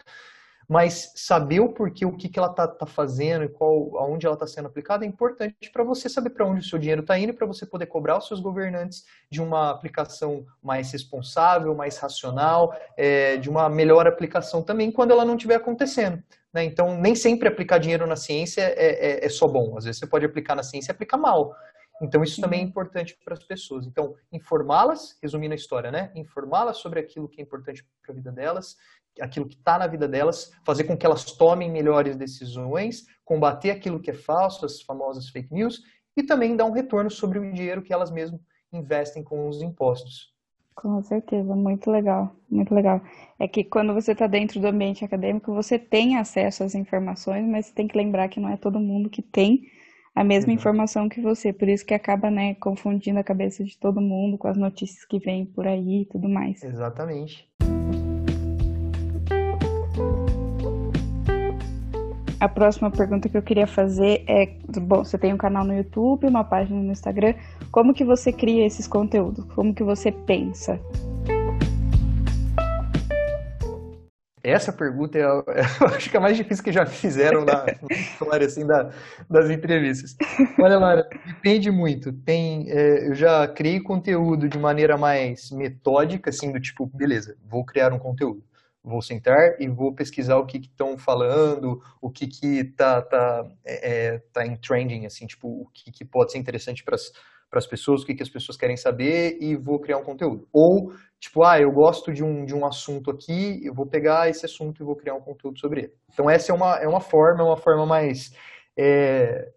mas 0.68 1.12
saber 1.14 1.60
o 1.60 1.68
porquê, 1.68 2.06
o 2.06 2.16
que, 2.16 2.28
que 2.28 2.38
ela 2.38 2.50
está 2.50 2.66
tá 2.66 2.86
fazendo 2.86 3.44
e 3.44 3.48
qual, 3.48 3.98
aonde 3.98 4.26
ela 4.26 4.34
está 4.34 4.46
sendo 4.46 4.66
aplicada 4.66 5.04
é 5.04 5.08
importante 5.08 5.70
para 5.72 5.84
você 5.84 6.08
saber 6.08 6.30
para 6.30 6.46
onde 6.46 6.60
o 6.60 6.64
seu 6.64 6.78
dinheiro 6.78 7.02
está 7.02 7.18
indo 7.18 7.30
e 7.30 7.32
para 7.32 7.46
você 7.46 7.66
poder 7.66 7.86
cobrar 7.86 8.18
os 8.18 8.26
seus 8.26 8.40
governantes 8.40 9.04
de 9.30 9.42
uma 9.42 9.70
aplicação 9.70 10.44
mais 10.62 10.90
responsável, 10.92 11.74
mais 11.74 11.98
racional, 11.98 12.74
é, 12.96 13.36
de 13.36 13.50
uma 13.50 13.68
melhor 13.68 14.06
aplicação 14.06 14.62
também 14.62 14.90
quando 14.90 15.10
ela 15.10 15.24
não 15.24 15.36
estiver 15.36 15.56
acontecendo. 15.56 16.22
Né? 16.54 16.64
Então, 16.64 16.96
nem 16.98 17.14
sempre 17.14 17.48
aplicar 17.48 17.78
dinheiro 17.78 18.06
na 18.06 18.16
ciência 18.16 18.62
é, 18.62 19.22
é, 19.22 19.26
é 19.26 19.28
só 19.28 19.46
bom. 19.46 19.76
Às 19.76 19.84
vezes 19.84 19.98
você 19.98 20.06
pode 20.06 20.24
aplicar 20.24 20.54
na 20.54 20.62
ciência 20.62 20.92
e 20.92 20.94
aplicar 20.94 21.18
mal. 21.18 21.52
Então, 22.00 22.22
isso 22.22 22.40
também 22.40 22.60
é 22.60 22.62
importante 22.62 23.16
para 23.24 23.34
as 23.34 23.44
pessoas. 23.44 23.86
Então, 23.86 24.14
informá-las, 24.32 25.16
resumindo 25.22 25.52
a 25.52 25.56
história, 25.56 25.90
né? 25.90 26.10
Informá-las 26.14 26.78
sobre 26.78 27.00
aquilo 27.00 27.28
que 27.28 27.40
é 27.40 27.44
importante 27.44 27.84
para 28.02 28.12
a 28.12 28.14
vida 28.14 28.32
delas 28.32 28.76
aquilo 29.20 29.46
que 29.46 29.54
está 29.54 29.78
na 29.78 29.86
vida 29.86 30.08
delas, 30.08 30.50
fazer 30.64 30.84
com 30.84 30.96
que 30.96 31.06
elas 31.06 31.24
tomem 31.24 31.70
melhores 31.70 32.16
decisões, 32.16 33.04
combater 33.24 33.70
aquilo 33.70 34.00
que 34.00 34.10
é 34.10 34.14
falso, 34.14 34.66
as 34.66 34.82
famosas 34.82 35.28
fake 35.28 35.52
news, 35.52 35.82
e 36.16 36.22
também 36.22 36.56
dar 36.56 36.64
um 36.64 36.72
retorno 36.72 37.10
sobre 37.10 37.38
o 37.38 37.52
dinheiro 37.52 37.82
que 37.82 37.92
elas 37.92 38.10
mesmas 38.10 38.40
investem 38.72 39.22
com 39.22 39.48
os 39.48 39.62
impostos. 39.62 40.33
Com 40.74 41.00
certeza, 41.02 41.54
muito 41.54 41.90
legal, 41.90 42.34
muito 42.50 42.74
legal. 42.74 43.00
É 43.38 43.46
que 43.46 43.64
quando 43.64 43.94
você 43.94 44.12
está 44.12 44.26
dentro 44.26 44.60
do 44.60 44.66
ambiente 44.66 45.04
acadêmico, 45.04 45.54
você 45.54 45.78
tem 45.78 46.16
acesso 46.16 46.64
às 46.64 46.74
informações, 46.74 47.46
mas 47.46 47.66
você 47.66 47.74
tem 47.74 47.86
que 47.86 47.96
lembrar 47.96 48.28
que 48.28 48.40
não 48.40 48.48
é 48.48 48.56
todo 48.56 48.80
mundo 48.80 49.08
que 49.08 49.22
tem 49.22 49.62
a 50.14 50.22
mesma 50.22 50.50
uhum. 50.52 50.56
informação 50.56 51.08
que 51.08 51.20
você, 51.20 51.52
por 51.52 51.68
isso 51.68 51.84
que 51.84 51.94
acaba, 51.94 52.30
né, 52.30 52.54
confundindo 52.56 53.18
a 53.18 53.24
cabeça 53.24 53.64
de 53.64 53.78
todo 53.78 54.00
mundo 54.00 54.38
com 54.38 54.46
as 54.46 54.56
notícias 54.56 55.04
que 55.04 55.18
vêm 55.18 55.44
por 55.44 55.66
aí 55.66 56.02
e 56.02 56.06
tudo 56.06 56.28
mais. 56.28 56.62
Exatamente. 56.62 57.48
A 62.44 62.48
próxima 62.48 62.90
pergunta 62.90 63.26
que 63.26 63.38
eu 63.38 63.42
queria 63.42 63.66
fazer 63.66 64.22
é, 64.26 64.44
bom, 64.78 65.02
você 65.02 65.16
tem 65.16 65.32
um 65.32 65.36
canal 65.38 65.64
no 65.64 65.74
YouTube, 65.74 66.26
uma 66.26 66.44
página 66.44 66.78
no 66.78 66.92
Instagram, 66.92 67.32
como 67.72 67.94
que 67.94 68.04
você 68.04 68.30
cria 68.30 68.66
esses 68.66 68.86
conteúdos? 68.86 69.46
Como 69.54 69.74
que 69.74 69.82
você 69.82 70.12
pensa? 70.12 70.78
Essa 74.42 74.70
pergunta 74.74 75.16
é, 75.16 75.24
acho 75.96 76.10
que 76.10 76.18
é 76.18 76.20
a 76.20 76.22
mais 76.22 76.36
difícil 76.36 76.62
que 76.62 76.70
já 76.70 76.84
fizeram 76.84 77.46
na 77.46 77.64
assim, 78.44 78.66
da, 78.66 78.90
das 79.30 79.48
entrevistas. 79.48 80.14
Olha, 80.60 80.78
Lara, 80.78 81.08
depende 81.26 81.70
muito. 81.70 82.12
Tem, 82.12 82.70
é, 82.70 83.08
eu 83.08 83.14
já 83.14 83.48
criei 83.48 83.80
conteúdo 83.80 84.50
de 84.50 84.58
maneira 84.58 84.98
mais 84.98 85.50
metódica, 85.50 86.28
assim, 86.28 86.52
do 86.52 86.60
tipo, 86.60 86.84
beleza, 86.92 87.38
vou 87.48 87.64
criar 87.64 87.90
um 87.94 87.98
conteúdo 87.98 88.44
vou 88.84 89.00
sentar 89.00 89.56
e 89.58 89.66
vou 89.66 89.94
pesquisar 89.94 90.36
o 90.36 90.44
que 90.44 90.58
estão 90.58 90.98
falando, 90.98 91.82
o 92.02 92.10
que 92.10 92.26
que 92.26 92.64
tá, 92.64 93.00
tá, 93.00 93.50
é, 93.64 93.92
é, 93.92 94.18
tá 94.30 94.46
em 94.46 94.56
trending, 94.56 95.06
assim, 95.06 95.26
tipo, 95.26 95.48
o 95.48 95.66
que, 95.72 95.90
que 95.90 96.04
pode 96.04 96.32
ser 96.32 96.38
interessante 96.38 96.84
para 96.84 96.94
as 96.94 97.66
pessoas, 97.66 98.02
o 98.02 98.06
que, 98.06 98.14
que 98.14 98.22
as 98.22 98.28
pessoas 98.28 98.58
querem 98.58 98.76
saber 98.76 99.38
e 99.40 99.56
vou 99.56 99.80
criar 99.80 99.96
um 99.96 100.04
conteúdo. 100.04 100.46
Ou, 100.52 100.92
tipo, 101.18 101.42
ah, 101.42 101.58
eu 101.58 101.72
gosto 101.72 102.12
de 102.12 102.22
um, 102.22 102.44
de 102.44 102.54
um 102.54 102.66
assunto 102.66 103.10
aqui, 103.10 103.64
eu 103.64 103.72
vou 103.72 103.86
pegar 103.86 104.28
esse 104.28 104.44
assunto 104.44 104.82
e 104.82 104.84
vou 104.84 104.96
criar 104.96 105.14
um 105.14 105.22
conteúdo 105.22 105.58
sobre 105.58 105.84
ele. 105.84 105.92
Então, 106.12 106.28
essa 106.28 106.52
é 106.52 106.54
uma, 106.54 106.76
é 106.76 106.86
uma 106.86 107.00
forma, 107.00 107.40
é 107.40 107.44
uma 107.44 107.56
forma 107.56 107.86
mais 107.86 108.34
é, 108.76 109.50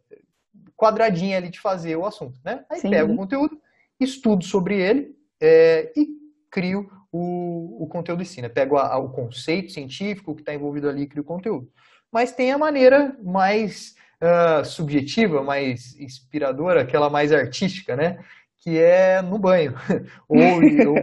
quadradinha 0.77 1.35
ali 1.35 1.49
de 1.49 1.59
fazer 1.59 1.97
o 1.97 2.05
assunto, 2.05 2.39
né? 2.45 2.63
Aí 2.69 2.79
Sim. 2.79 2.91
pego 2.91 3.11
o 3.11 3.17
conteúdo, 3.17 3.59
estudo 3.99 4.45
sobre 4.45 4.79
ele 4.79 5.17
é, 5.41 5.91
e 5.97 6.07
crio 6.49 6.89
o, 7.11 7.83
o 7.83 7.87
conteúdo 7.87 8.21
em 8.21 8.25
si, 8.25 8.41
né? 8.41 8.49
Pego 8.49 8.77
a, 8.77 8.93
a, 8.93 8.97
o 8.97 9.09
conceito 9.09 9.71
científico 9.71 10.35
que 10.35 10.41
está 10.41 10.53
envolvido 10.53 10.89
ali 10.89 11.03
e 11.03 11.07
crio 11.07 11.23
o 11.23 11.25
conteúdo. 11.25 11.69
Mas 12.11 12.31
tem 12.31 12.51
a 12.51 12.57
maneira 12.57 13.15
mais 13.23 13.95
uh, 14.21 14.65
subjetiva, 14.65 15.43
mais 15.43 15.97
inspiradora, 15.99 16.81
aquela 16.81 17.09
mais 17.09 17.31
artística, 17.31 17.95
né? 17.95 18.23
Que 18.57 18.79
é 18.79 19.21
no 19.21 19.37
banho. 19.37 19.73
ou, 20.27 20.39
ou 20.39 20.95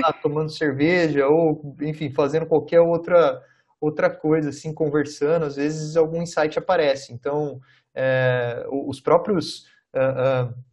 lá, 0.00 0.12
tomando 0.12 0.50
cerveja, 0.50 1.26
ou, 1.28 1.76
enfim, 1.80 2.10
fazendo 2.10 2.46
qualquer 2.46 2.80
outra, 2.80 3.42
outra 3.80 4.10
coisa, 4.10 4.50
assim, 4.50 4.72
conversando. 4.72 5.44
Às 5.44 5.56
vezes 5.56 5.96
algum 5.96 6.22
insight 6.22 6.58
aparece. 6.58 7.12
Então, 7.12 7.60
é, 7.94 8.66
os 8.70 9.00
próprios... 9.00 9.68
Uh, 9.92 10.48
uh, 10.48 10.69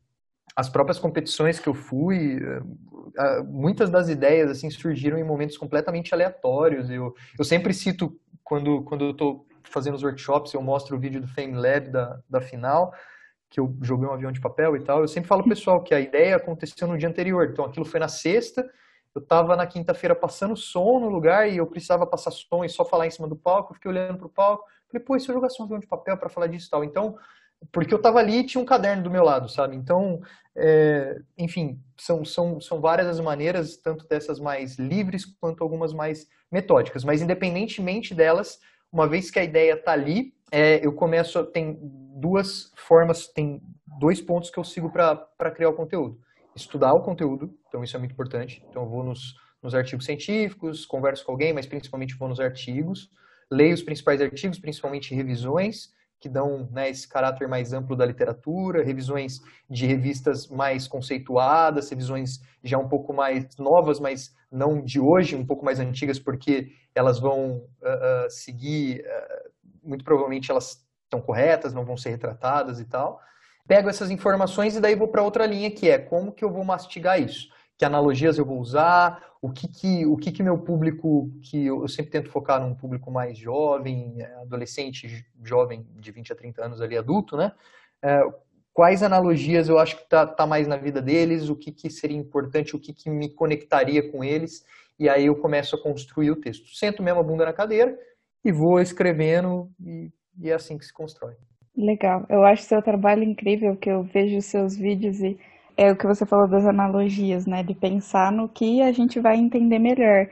as 0.57 0.67
próprias 0.67 0.97
competições 0.97 1.59
que 1.59 1.69
eu 1.69 1.75
fui, 1.75 2.39
muitas 3.47 3.91
das 3.91 4.09
ideias 4.09 4.49
assim 4.49 4.71
surgiram 4.71 5.15
em 5.15 5.23
momentos 5.23 5.55
completamente 5.55 6.15
aleatórios. 6.15 6.89
Eu, 6.89 7.13
eu 7.37 7.45
sempre 7.45 7.71
cito 7.75 8.19
quando 8.43 8.81
quando 8.81 9.05
eu 9.05 9.11
estou 9.11 9.45
fazendo 9.65 9.93
os 9.93 10.01
workshops, 10.01 10.51
eu 10.55 10.61
mostro 10.61 10.97
o 10.97 10.99
vídeo 10.99 11.21
do 11.21 11.27
Fame 11.27 11.53
Lab 11.53 11.91
da, 11.91 12.19
da 12.27 12.41
final, 12.41 12.91
que 13.51 13.59
eu 13.59 13.77
joguei 13.83 14.07
um 14.07 14.13
avião 14.13 14.31
de 14.31 14.41
papel 14.41 14.75
e 14.75 14.79
tal. 14.79 15.01
Eu 15.01 15.07
sempre 15.07 15.27
falo 15.27 15.43
pessoal 15.43 15.83
que 15.83 15.93
a 15.93 15.99
ideia 15.99 16.37
aconteceu 16.37 16.87
no 16.87 16.97
dia 16.97 17.07
anterior. 17.07 17.47
Então 17.51 17.63
aquilo 17.63 17.85
foi 17.85 17.99
na 17.99 18.07
sexta, 18.07 18.67
eu 19.13 19.21
estava 19.21 19.55
na 19.55 19.67
quinta-feira 19.67 20.15
passando 20.15 20.57
som 20.57 20.99
no 20.99 21.07
lugar 21.07 21.47
e 21.47 21.57
eu 21.57 21.67
precisava 21.67 22.07
passar 22.07 22.31
som 22.31 22.65
e 22.65 22.69
só 22.69 22.83
falar 22.83 23.05
em 23.05 23.11
cima 23.11 23.27
do 23.27 23.35
palco. 23.35 23.73
Eu 23.73 23.75
fiquei 23.75 23.91
olhando 23.91 24.17
pro 24.17 24.27
palco, 24.27 24.63
falei, 24.91 25.05
pô, 25.05 25.15
e 25.15 25.19
se 25.19 25.29
eu 25.29 25.35
jogasse 25.35 25.61
um 25.61 25.65
avião 25.65 25.79
de 25.79 25.85
papel 25.85 26.17
para 26.17 26.29
falar 26.29 26.47
disso 26.47 26.65
e 26.65 26.69
tal? 26.71 26.83
Então, 26.83 27.15
porque 27.71 27.93
eu 27.93 27.97
estava 27.97 28.19
ali 28.19 28.39
e 28.39 28.43
tinha 28.43 28.61
um 28.61 28.65
caderno 28.65 29.03
do 29.03 29.11
meu 29.11 29.23
lado, 29.23 29.49
sabe? 29.49 29.75
Então, 29.75 30.21
é, 30.55 31.19
enfim, 31.37 31.79
são, 31.97 32.23
são, 32.23 32.61
são 32.61 32.79
várias 32.79 33.07
as 33.07 33.19
maneiras, 33.19 33.77
tanto 33.77 34.07
dessas 34.07 34.39
mais 34.39 34.77
livres 34.77 35.25
quanto 35.25 35.63
algumas 35.63 35.93
mais 35.93 36.27
metódicas. 36.51 37.03
Mas, 37.03 37.21
independentemente 37.21 38.13
delas, 38.13 38.59
uma 38.91 39.07
vez 39.07 39.29
que 39.29 39.39
a 39.39 39.43
ideia 39.43 39.73
está 39.73 39.91
ali, 39.91 40.33
é, 40.51 40.85
eu 40.85 40.93
começo. 40.93 41.43
Tem 41.45 41.77
duas 41.81 42.71
formas, 42.75 43.27
tem 43.27 43.61
dois 43.99 44.21
pontos 44.21 44.49
que 44.49 44.57
eu 44.57 44.63
sigo 44.63 44.89
para 44.91 45.51
criar 45.51 45.69
o 45.69 45.73
conteúdo. 45.73 46.19
Estudar 46.55 46.93
o 46.93 47.03
conteúdo, 47.03 47.53
então 47.67 47.83
isso 47.83 47.95
é 47.95 47.99
muito 47.99 48.13
importante. 48.13 48.63
Então, 48.69 48.83
eu 48.83 48.89
vou 48.89 49.03
nos, 49.03 49.35
nos 49.61 49.75
artigos 49.75 50.05
científicos, 50.05 50.85
converso 50.85 51.23
com 51.25 51.31
alguém, 51.33 51.53
mas 51.53 51.67
principalmente 51.67 52.15
vou 52.15 52.27
nos 52.27 52.39
artigos, 52.39 53.11
leio 53.51 53.73
os 53.73 53.83
principais 53.83 54.21
artigos, 54.21 54.57
principalmente 54.57 55.13
revisões 55.13 55.95
que 56.19 56.27
dão 56.27 56.67
né, 56.71 56.89
esse 56.89 57.07
caráter 57.07 57.47
mais 57.47 57.73
amplo 57.73 57.95
da 57.95 58.05
literatura, 58.05 58.83
revisões 58.83 59.39
de 59.69 59.85
revistas 59.85 60.47
mais 60.47 60.87
conceituadas, 60.87 61.89
revisões 61.89 62.39
já 62.63 62.77
um 62.77 62.87
pouco 62.87 63.13
mais 63.13 63.55
novas, 63.57 63.99
mas 63.99 64.35
não 64.51 64.81
de 64.81 64.99
hoje, 64.99 65.35
um 65.35 65.45
pouco 65.45 65.63
mais 65.63 65.79
antigas, 65.79 66.19
porque 66.19 66.71
elas 66.95 67.19
vão 67.19 67.57
uh, 67.57 68.25
uh, 68.25 68.29
seguir, 68.29 69.01
uh, 69.01 69.87
muito 69.87 70.03
provavelmente 70.03 70.49
elas 70.49 70.83
estão 71.03 71.21
corretas, 71.21 71.73
não 71.73 71.85
vão 71.85 71.95
ser 71.95 72.09
retratadas 72.09 72.79
e 72.79 72.85
tal. 72.85 73.21
Pego 73.67 73.89
essas 73.89 74.09
informações 74.09 74.75
e 74.75 74.81
daí 74.81 74.95
vou 74.95 75.09
para 75.09 75.21
outra 75.21 75.45
linha, 75.45 75.69
que 75.69 75.89
é 75.89 75.97
como 75.97 76.31
que 76.31 76.43
eu 76.43 76.51
vou 76.51 76.63
mastigar 76.63 77.21
isso 77.21 77.49
que 77.77 77.85
analogias 77.85 78.37
eu 78.37 78.45
vou 78.45 78.59
usar, 78.59 79.23
o 79.41 79.51
que 79.51 79.67
que, 79.67 80.05
o 80.05 80.17
que, 80.17 80.31
que 80.31 80.41
meu 80.41 80.57
público, 80.57 81.29
que 81.43 81.67
eu, 81.67 81.87
sempre 81.87 82.11
tento 82.11 82.29
focar 82.29 82.59
num 82.59 82.73
público 82.73 83.11
mais 83.11 83.37
jovem, 83.37 84.21
adolescente, 84.41 85.25
jovem, 85.43 85.85
de 85.95 86.11
20 86.11 86.33
a 86.33 86.35
30 86.35 86.65
anos 86.65 86.81
ali, 86.81 86.97
adulto, 86.97 87.37
né? 87.37 87.51
É, 88.01 88.21
quais 88.73 89.03
analogias 89.03 89.69
eu 89.69 89.77
acho 89.77 89.97
que 89.97 90.09
tá, 90.09 90.25
tá 90.25 90.47
mais 90.47 90.67
na 90.67 90.75
vida 90.75 91.01
deles, 91.01 91.49
o 91.49 91.55
que, 91.55 91.71
que 91.71 91.89
seria 91.89 92.17
importante, 92.17 92.75
o 92.75 92.79
que, 92.79 92.93
que 92.93 93.09
me 93.09 93.29
conectaria 93.29 94.11
com 94.11 94.23
eles, 94.23 94.65
e 94.99 95.07
aí 95.07 95.27
eu 95.27 95.35
começo 95.35 95.75
a 95.75 95.81
construir 95.81 96.31
o 96.31 96.35
texto. 96.35 96.75
Sento 96.75 97.03
mesmo 97.03 97.19
a 97.19 97.23
bunda 97.23 97.45
na 97.45 97.53
cadeira 97.53 97.97
e 98.43 98.51
vou 98.51 98.79
escrevendo, 98.79 99.69
e, 99.79 100.11
e 100.39 100.49
é 100.49 100.53
assim 100.53 100.77
que 100.77 100.85
se 100.85 100.93
constrói. 100.93 101.35
Legal. 101.75 102.25
Eu 102.27 102.43
acho 102.43 102.63
seu 102.63 102.81
trabalho 102.81 103.23
incrível, 103.23 103.75
que 103.75 103.89
eu 103.89 104.01
vejo 104.01 104.41
seus 104.41 104.75
vídeos 104.75 105.21
e 105.21 105.39
é 105.77 105.91
o 105.91 105.95
que 105.95 106.07
você 106.07 106.25
falou 106.25 106.49
das 106.49 106.65
analogias, 106.65 107.45
né? 107.45 107.63
De 107.63 107.75
pensar 107.75 108.31
no 108.31 108.49
que 108.49 108.81
a 108.81 108.91
gente 108.91 109.19
vai 109.19 109.37
entender 109.37 109.79
melhor. 109.79 110.27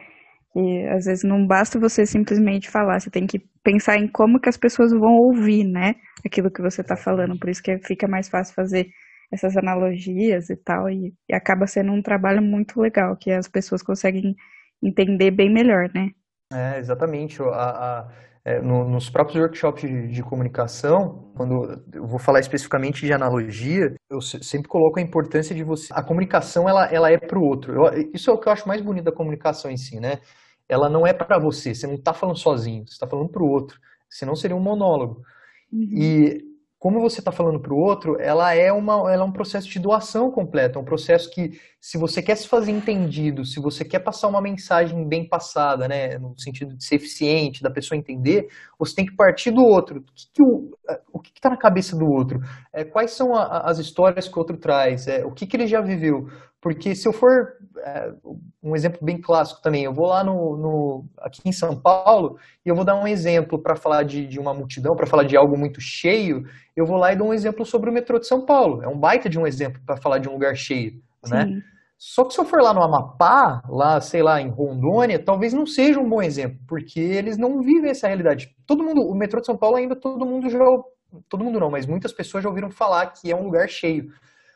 E 0.56 0.88
às 0.88 1.06
vezes 1.06 1.24
não 1.24 1.46
basta 1.46 1.80
você 1.80 2.06
simplesmente 2.06 2.70
falar, 2.70 3.00
você 3.00 3.10
tem 3.10 3.28
que 3.28 3.40
pensar 3.64 3.98
em 3.98 4.08
como 4.08 4.40
que 4.40 4.50
as 4.50 4.58
pessoas 4.58 4.92
vão 4.92 5.14
ouvir, 5.18 5.66
né? 5.66 5.96
Aquilo 6.26 6.52
que 6.52 6.62
você 6.62 6.82
está 6.82 6.96
falando. 6.96 7.38
Por 7.40 7.50
isso 7.50 7.62
que 7.62 7.78
fica 7.80 8.08
mais 8.08 8.30
fácil 8.30 8.56
fazer 8.56 8.88
essas 9.32 9.56
analogias 9.58 10.50
e 10.50 10.56
tal. 10.56 10.90
E, 10.90 11.14
e 11.30 11.36
acaba 11.36 11.68
sendo 11.68 11.92
um 11.92 12.02
trabalho 12.02 12.42
muito 12.42 12.80
legal, 12.80 13.16
que 13.18 13.32
as 13.32 13.48
pessoas 13.48 13.84
conseguem 13.84 14.36
entender 14.82 15.32
bem 15.32 15.52
melhor, 15.54 15.90
né? 15.94 16.10
É, 16.54 16.80
exatamente. 16.80 17.42
A, 17.42 17.48
a, 17.48 18.08
é, 18.46 18.62
no, 18.62 18.88
nos 18.88 19.10
próprios 19.10 19.42
workshops 19.42 19.82
de, 19.82 20.08
de, 20.08 20.22
comunicação, 20.22 21.32
quando 21.36 21.82
eu 21.92 22.06
vou 22.06 22.20
falar 22.20 22.40
especificamente 22.40 23.04
de 23.04 23.12
analogia, 23.12 23.96
eu 24.08 24.22
sempre 24.22 24.70
coloco 24.70 25.00
a 25.00 25.02
importância 25.02 25.56
de 25.56 25.64
você. 25.64 25.92
A 25.92 26.04
comunicação 26.04 26.70
ela, 26.70 26.86
ela 26.86 27.12
é 27.12 27.18
para 27.18 27.40
o 27.40 27.44
outro. 27.44 27.74
Eu, 27.74 28.12
isso 28.14 28.30
é 28.30 28.34
o 28.34 28.38
que 28.38 28.48
eu 28.48 28.54
acho 28.54 28.68
mais 28.68 28.82
bonito 28.82 29.06
da 29.06 29.12
comunicação 29.12 29.72
em 29.72 29.78
si, 29.78 30.00
né? 30.00 30.20
Ela 30.70 30.88
não 30.88 31.08
é 31.08 31.12
para 31.12 31.40
você. 31.40 31.74
Você 31.74 31.88
não 31.88 31.96
está 31.96 32.14
falando 32.14 32.38
sozinho. 32.38 32.86
Você 32.86 32.94
está 32.94 33.08
falando 33.08 33.30
para 33.30 33.42
o 33.42 33.50
outro. 33.50 33.80
Senão 34.08 34.36
seria 34.36 34.56
um 34.56 34.62
monólogo. 34.62 35.24
Uhum. 35.74 35.90
E 35.92 36.55
como 36.86 37.02
você 37.02 37.20
está 37.20 37.32
falando 37.32 37.60
para 37.60 37.74
o 37.74 37.78
outro, 37.78 38.16
ela 38.22 38.54
é, 38.54 38.72
uma, 38.72 39.12
ela 39.12 39.24
é 39.24 39.26
um 39.26 39.32
processo 39.32 39.68
de 39.68 39.80
doação 39.80 40.30
completa, 40.30 40.78
um 40.78 40.86
processo 40.86 41.32
que, 41.32 41.60
se 41.82 41.98
você 41.98 42.22
quer 42.22 42.36
se 42.36 42.48
fazer 42.48 42.72
entendido, 42.72 43.44
se 43.44 43.60
você 43.60 43.84
quer 43.84 43.98
passar 43.98 44.28
uma 44.28 44.40
mensagem 44.40 45.04
bem 45.08 45.28
passada, 45.28 45.88
né, 45.88 46.20
no 46.20 46.38
sentido 46.38 46.76
de 46.76 46.86
ser 46.86 46.98
eficiente, 46.98 47.64
da 47.64 47.72
pessoa 47.72 47.98
entender, 47.98 48.50
você 48.78 48.94
tem 48.94 49.06
que 49.08 49.16
partir 49.16 49.50
do 49.50 49.64
outro. 49.66 49.98
O 49.98 50.14
que, 50.14 50.28
que 50.32 50.44
o, 51.12 51.20
que 51.20 51.32
está 51.36 51.50
na 51.50 51.58
cabeça 51.58 51.98
do 51.98 52.06
outro? 52.06 52.40
É, 52.72 52.84
quais 52.84 53.10
são 53.10 53.36
a, 53.36 53.62
as 53.62 53.80
histórias 53.80 54.28
que 54.28 54.36
o 54.36 54.40
outro 54.40 54.56
traz? 54.56 55.08
É, 55.08 55.26
o 55.26 55.32
que, 55.32 55.48
que 55.48 55.58
ele 55.58 55.66
já 55.66 55.82
viveu? 55.82 56.30
Porque 56.66 56.96
se 56.96 57.08
eu 57.08 57.14
for, 57.14 57.58
é, 57.78 58.12
um 58.64 58.76
exemplo 58.76 58.98
bem 59.00 59.22
clássico 59.22 59.62
também, 59.62 59.84
eu 59.84 59.94
vou 59.94 60.08
lá 60.08 60.24
no, 60.24 60.58
no 60.58 61.06
aqui 61.20 61.40
em 61.46 61.52
São 61.52 61.80
Paulo 61.80 62.40
e 62.66 62.70
eu 62.70 62.76
vou 62.76 62.84
dar 62.84 62.96
um 62.96 63.08
exemplo 63.08 63.60
para 63.60 63.76
falar 63.76 64.02
de, 64.02 64.26
de 64.26 64.40
uma 64.40 64.52
multidão, 64.52 64.96
para 64.96 65.06
falar 65.06 65.26
de 65.26 65.38
algo 65.38 65.56
muito 65.56 65.80
cheio, 65.80 66.44
eu 66.76 66.84
vou 66.84 66.98
lá 66.98 67.14
e 67.14 67.16
dou 67.16 67.28
um 67.28 67.34
exemplo 67.36 67.64
sobre 67.68 67.92
o 67.92 67.94
metrô 67.94 68.18
de 68.18 68.26
São 68.26 68.48
Paulo. 68.48 68.82
É 68.82 68.88
um 68.88 68.98
baita 68.98 69.30
de 69.30 69.38
um 69.38 69.46
exemplo 69.46 69.80
para 69.86 69.96
falar 69.96 70.18
de 70.18 70.28
um 70.28 70.32
lugar 70.32 70.56
cheio, 70.56 71.00
né? 71.28 71.62
Só 72.00 72.24
que 72.24 72.34
se 72.34 72.40
eu 72.40 72.46
for 72.46 72.60
lá 72.64 72.74
no 72.74 72.82
Amapá, 72.82 73.62
lá, 73.70 74.02
sei 74.02 74.24
lá, 74.24 74.42
em 74.42 74.50
Rondônia, 74.50 75.20
talvez 75.20 75.54
não 75.54 75.68
seja 75.68 76.00
um 76.00 76.10
bom 76.10 76.20
exemplo, 76.20 76.58
porque 76.68 77.00
eles 77.00 77.38
não 77.38 77.62
vivem 77.62 77.92
essa 77.92 78.08
realidade. 78.08 78.56
Todo 78.66 78.84
mundo, 78.84 79.04
o 79.04 79.14
metrô 79.14 79.40
de 79.40 79.46
São 79.46 79.56
Paulo 79.56 79.76
ainda 79.76 79.96
todo 79.96 80.26
mundo 80.26 80.50
já, 80.50 80.58
todo 81.30 81.44
mundo 81.44 81.60
não, 81.60 81.70
mas 81.70 81.86
muitas 81.86 82.12
pessoas 82.12 82.44
já 82.44 82.50
ouviram 82.50 82.72
falar 82.72 83.06
que 83.12 83.32
é 83.32 83.36
um 83.36 83.44
lugar 83.44 83.70
cheio. 83.70 84.12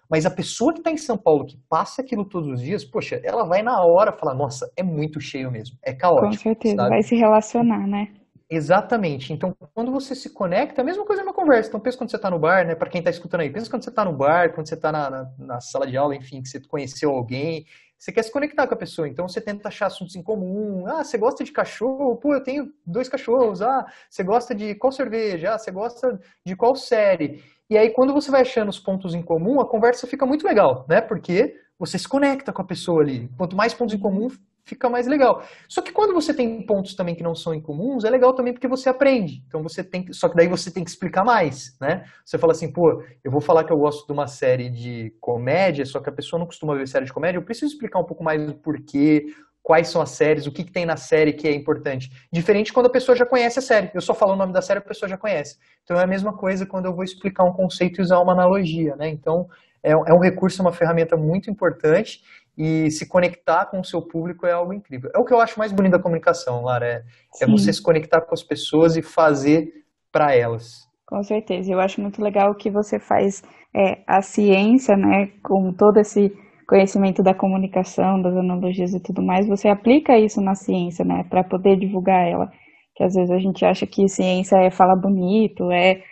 Mas 0.10 0.26
a 0.26 0.32
pessoa 0.32 0.74
que 0.74 0.80
está 0.80 0.90
em 0.90 0.98
São 0.98 1.18
Paulo, 1.18 1.46
que 1.46 1.58
passa 1.70 2.02
aquilo 2.02 2.26
todos 2.26 2.50
os 2.50 2.62
dias, 2.62 2.84
poxa, 2.84 3.22
ela 3.24 3.44
vai 3.44 3.62
na 3.62 3.84
hora 3.84 4.12
falar, 4.12 4.34
nossa, 4.34 4.72
é 4.76 4.82
muito 4.82 5.22
cheio 5.22 5.52
mesmo, 5.52 5.78
é 5.84 5.94
caótico. 5.94 6.28
Com 6.28 6.34
certeza, 6.34 6.76
sabe? 6.78 6.90
vai 6.90 7.04
se 7.04 7.16
relacionar, 7.16 7.88
né? 7.88 8.10
Exatamente. 8.50 9.32
Então, 9.32 9.56
quando 9.76 9.92
você 9.92 10.16
se 10.16 10.32
conecta, 10.32 10.82
é 10.82 10.84
a 10.84 10.86
mesma 10.86 11.06
coisa 11.06 11.24
na 11.24 11.32
conversa. 11.32 11.70
Então, 11.70 11.80
pensa 11.80 11.96
quando 11.96 12.10
você 12.10 12.16
está 12.16 12.32
no 12.32 12.40
bar, 12.40 12.66
né? 12.66 12.74
Para 12.74 12.90
quem 12.90 12.98
está 12.98 13.12
escutando 13.12 13.42
aí, 13.42 13.50
pensa 13.52 13.70
quando 13.70 13.84
você 13.84 13.92
está 13.92 14.04
no 14.04 14.14
bar, 14.14 14.52
quando 14.56 14.68
você 14.68 14.74
está 14.74 14.92
na, 14.92 15.10
na, 15.12 15.32
na, 15.38 15.62
sala 15.62 15.86
de 15.86 15.96
aula, 15.96 16.16
enfim, 16.16 16.42
que 16.42 16.50
você 16.50 16.60
conheceu 16.60 17.12
alguém, 17.12 17.68
você 17.96 18.12
quer 18.12 18.24
se 18.24 18.32
conectar 18.32 18.66
com 18.66 18.74
a 18.74 18.78
pessoa. 18.78 19.08
Então, 19.08 19.28
você 19.28 19.40
tenta 19.40 19.68
achar 19.68 19.86
assuntos 19.86 20.16
em 20.16 20.24
comum. 20.24 20.88
Ah, 20.88 21.04
você 21.04 21.16
gosta 21.16 21.44
de 21.44 21.52
cachorro? 21.52 22.16
Pô, 22.16 22.34
eu 22.34 22.42
tenho 22.42 22.74
dois 22.84 23.08
cachorros. 23.08 23.62
Ah, 23.62 23.86
você 24.10 24.24
gosta 24.24 24.56
de 24.56 24.74
qual 24.74 24.92
cerveja? 24.92 25.54
Ah, 25.54 25.60
você 25.60 25.70
gosta 25.70 26.20
de 26.44 26.56
qual 26.56 26.76
série? 26.76 27.44
E 27.70 27.78
aí, 27.78 27.92
quando 27.92 28.14
você 28.14 28.32
vai 28.32 28.42
achando 28.42 28.70
os 28.70 28.80
pontos 28.80 29.14
em 29.14 29.22
comum, 29.22 29.60
a 29.60 29.66
conversa 29.66 30.08
fica 30.08 30.26
muito 30.26 30.46
legal, 30.46 30.86
né? 30.90 31.02
Porque 31.02 31.56
você 31.78 32.00
se 32.00 32.08
conecta 32.08 32.52
com 32.52 32.62
a 32.62 32.66
pessoa 32.66 33.02
ali. 33.02 33.30
Quanto 33.38 33.56
mais 33.56 33.76
pontos 33.76 33.94
em 33.94 34.00
comum, 34.00 34.28
fica 34.66 34.90
mais 34.90 35.08
legal. 35.08 35.44
Só 35.68 35.82
que 35.82 35.92
quando 35.92 36.14
você 36.14 36.34
tem 36.34 36.62
pontos 36.64 36.96
também 36.96 37.16
que 37.16 37.24
não 37.24 37.36
são 37.36 37.54
incomuns, 37.54 38.04
é 38.04 38.10
legal 38.10 38.34
também 38.34 38.54
porque 38.54 38.68
você 38.68 38.90
aprende. 38.90 39.44
Então 39.48 39.62
você 39.62 39.84
tem 39.84 40.04
que, 40.04 40.14
só 40.14 40.30
que 40.30 40.36
daí 40.36 40.48
você 40.48 40.72
tem 40.72 40.84
que 40.84 40.90
explicar 40.90 41.24
mais, 41.24 41.76
né? 41.82 42.06
Você 42.24 42.38
fala 42.38 42.54
assim, 42.54 42.72
pô, 42.72 43.04
eu 43.24 43.32
vou 43.32 43.42
falar 43.42 43.64
que 43.64 43.72
eu 43.72 43.78
gosto 43.78 44.06
de 44.06 44.14
uma 44.14 44.28
série 44.28 44.70
de 44.70 45.14
comédia, 45.20 45.86
só 45.86 46.00
que 46.00 46.10
a 46.10 46.14
pessoa 46.14 46.40
não 46.40 46.46
costuma 46.46 46.76
ver 46.76 46.88
série 46.88 47.06
de 47.06 47.14
comédia, 47.14 47.38
eu 47.38 47.44
preciso 47.44 47.74
explicar 47.74 48.00
um 48.00 48.06
pouco 48.06 48.24
mais 48.24 48.46
do 48.46 48.54
porquê, 48.54 49.28
quais 49.62 49.90
são 49.90 50.02
as 50.02 50.12
séries, 50.12 50.48
o 50.48 50.52
que, 50.52 50.64
que, 50.64 50.72
tem 50.72 50.86
na 50.86 50.98
série 50.98 51.34
que 51.34 51.48
é 51.48 51.54
importante. 51.54 52.10
Diferente 52.32 52.74
quando 52.74 52.88
a 52.88 52.92
pessoa 52.92 53.16
já 53.16 53.26
conhece 53.26 53.60
a 53.60 53.62
série. 53.62 53.92
Eu 53.94 54.02
só 54.02 54.14
falo 54.14 54.34
o 54.34 54.36
nome 54.36 54.54
da 54.54 54.62
série, 54.62 54.80
a 54.80 54.82
pessoa 54.82 55.08
já 55.10 55.18
conhece. 55.18 55.58
Então 55.84 56.00
é 56.00 56.04
a 56.04 56.08
mesma 56.08 56.36
coisa 56.36 56.66
quando 56.66 56.86
eu 56.86 56.96
vou 56.96 57.04
explicar 57.04 57.44
um 57.44 57.54
conceito 57.54 58.00
e 58.00 58.02
usar 58.02 58.20
uma 58.20 58.34
analogia, 58.34 58.96
né? 58.96 59.10
Então 59.10 59.48
é, 59.84 59.92
é 59.92 60.14
um 60.14 60.20
recurso, 60.20 60.62
uma 60.62 60.74
ferramenta 60.74 61.16
muito 61.16 61.50
importante 61.50 62.22
e 62.58 62.92
se 62.92 63.08
conectar 63.08 63.66
com 63.68 63.80
o 63.80 63.86
seu 63.86 64.02
público 64.02 64.46
é 64.46 64.52
algo 64.52 64.74
incrível. 64.74 65.10
É 65.16 65.20
o 65.20 65.24
que 65.24 65.34
eu 65.34 65.40
acho 65.40 65.58
mais 65.58 65.72
bonito 65.72 65.94
da 65.94 66.00
comunicação, 66.00 66.64
Lara, 66.64 66.86
é, 66.86 67.04
é 67.42 67.48
você 67.48 67.72
se 67.72 67.82
conectar 67.82 68.22
com 68.22 68.34
as 68.34 68.44
pessoas 68.44 68.98
e 68.98 69.02
fazer 69.02 69.72
para 70.12 70.36
elas. 70.36 70.88
Com 71.08 71.24
certeza, 71.24 71.72
eu 71.72 71.80
acho 71.80 72.02
muito 72.02 72.22
legal 72.22 72.54
que 72.54 72.70
você 72.70 73.00
faz 73.00 73.42
é, 73.74 74.04
a 74.06 74.22
ciência, 74.22 74.96
né, 74.96 75.32
com 75.42 75.74
todo 75.74 75.98
esse 76.00 76.32
conhecimento 76.70 77.24
da 77.24 77.34
comunicação, 77.34 78.22
das 78.22 78.36
analogias 78.38 78.94
e 78.94 79.00
tudo 79.00 79.24
mais, 79.24 79.48
você 79.48 79.68
aplica 79.68 80.20
isso 80.20 80.40
na 80.40 80.54
ciência, 80.54 81.04
né, 81.04 81.26
para 81.28 81.44
poder 81.44 81.76
divulgar 81.76 82.28
ela. 82.28 82.52
Que 82.96 83.04
às 83.04 83.16
vezes 83.16 83.32
a 83.32 83.40
gente 83.40 83.66
acha 83.66 83.88
que 83.88 84.08
ciência 84.08 84.56
é 84.58 84.70
falar 84.70 84.96
bonito, 84.96 85.72
é, 85.72 86.04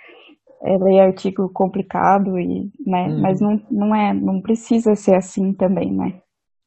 é 0.64 0.78
ler 0.80 1.02
artigo 1.02 1.48
complicado 1.50 2.40
e, 2.40 2.72
né, 2.84 3.08
hum. 3.08 3.22
mas 3.22 3.40
não, 3.40 3.62
não 3.70 3.96
é, 3.96 4.12
não 4.16 4.42
precisa 4.42 4.96
ser 4.96 5.14
assim 5.14 5.54
também, 5.54 5.94
né? 5.94 6.16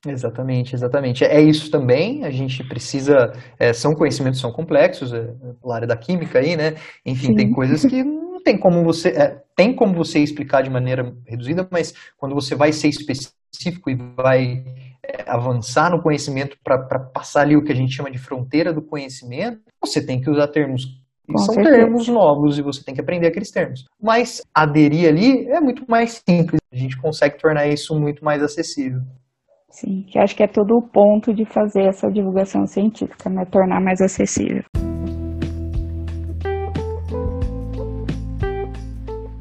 Exatamente, 0.07 0.75
exatamente. 0.75 1.25
É 1.25 1.41
isso 1.41 1.69
também, 1.69 2.25
a 2.25 2.31
gente 2.31 2.63
precisa, 2.65 3.33
é, 3.59 3.73
são 3.73 3.95
conhecimentos 3.95 4.41
são 4.41 4.53
complexos, 4.53 5.13
é, 5.13 5.35
a 5.65 5.75
área 5.75 5.89
da 5.89 5.97
química 5.97 6.39
aí, 6.39 6.57
né? 6.57 6.77
Enfim, 7.05 7.29
Sim. 7.29 7.35
tem 7.35 7.53
coisas 7.53 7.85
que 7.85 8.05
não 8.05 8.41
tem 8.41 8.57
como 8.57 8.85
você, 8.85 9.09
é, 9.09 9.43
tem 9.57 9.75
como 9.75 9.95
você 9.95 10.21
explicar 10.21 10.63
de 10.63 10.71
maneira 10.71 11.13
reduzida, 11.27 11.69
mas 11.71 11.93
quando 12.17 12.35
você 12.37 12.55
vai 12.55 12.73
ser 12.73 12.89
específico 12.89 13.40
específico 13.53 13.91
e 13.91 13.95
vai 13.95 14.65
é, 15.03 15.25
avançar 15.27 15.91
no 15.91 16.03
conhecimento 16.03 16.57
para 16.63 16.79
passar 16.99 17.43
ali 17.43 17.57
o 17.57 17.65
que 17.65 17.73
a 17.73 17.77
gente 17.77 17.93
chama 17.93 18.11
de 18.11 18.19
fronteira 18.19 18.73
do 18.73 18.83
conhecimento, 18.83 19.61
você 19.81 20.05
tem 20.05 20.21
que 20.21 20.31
usar 20.31 20.49
termos 20.49 20.85
que 21.27 21.39
são 21.39 21.55
certeza. 21.55 21.77
termos 21.77 22.09
novos 22.09 22.59
e 22.59 22.63
você 22.63 22.83
tem 22.83 22.95
que 22.95 23.01
aprender 23.01 23.29
aqueles 23.29 23.51
termos. 23.51 23.85
Mas 24.01 24.43
aderir 24.55 25.09
ali 25.09 25.49
é 25.49 25.61
muito 25.61 25.85
mais 25.89 26.23
simples, 26.29 26.61
a 26.73 26.77
gente 26.77 27.01
consegue 27.01 27.39
tornar 27.39 27.67
isso 27.67 27.99
muito 27.99 28.25
mais 28.25 28.43
acessível. 28.43 29.01
Sim, 29.71 30.05
que 30.09 30.19
acho 30.19 30.35
que 30.35 30.43
é 30.43 30.49
todo 30.49 30.77
o 30.77 30.83
ponto 30.83 31.33
de 31.33 31.45
fazer 31.45 31.83
essa 31.83 32.11
divulgação 32.11 32.67
científica, 32.67 33.31
né? 33.31 33.45
Tornar 33.45 33.81
mais 33.81 34.01
acessível. 34.01 34.65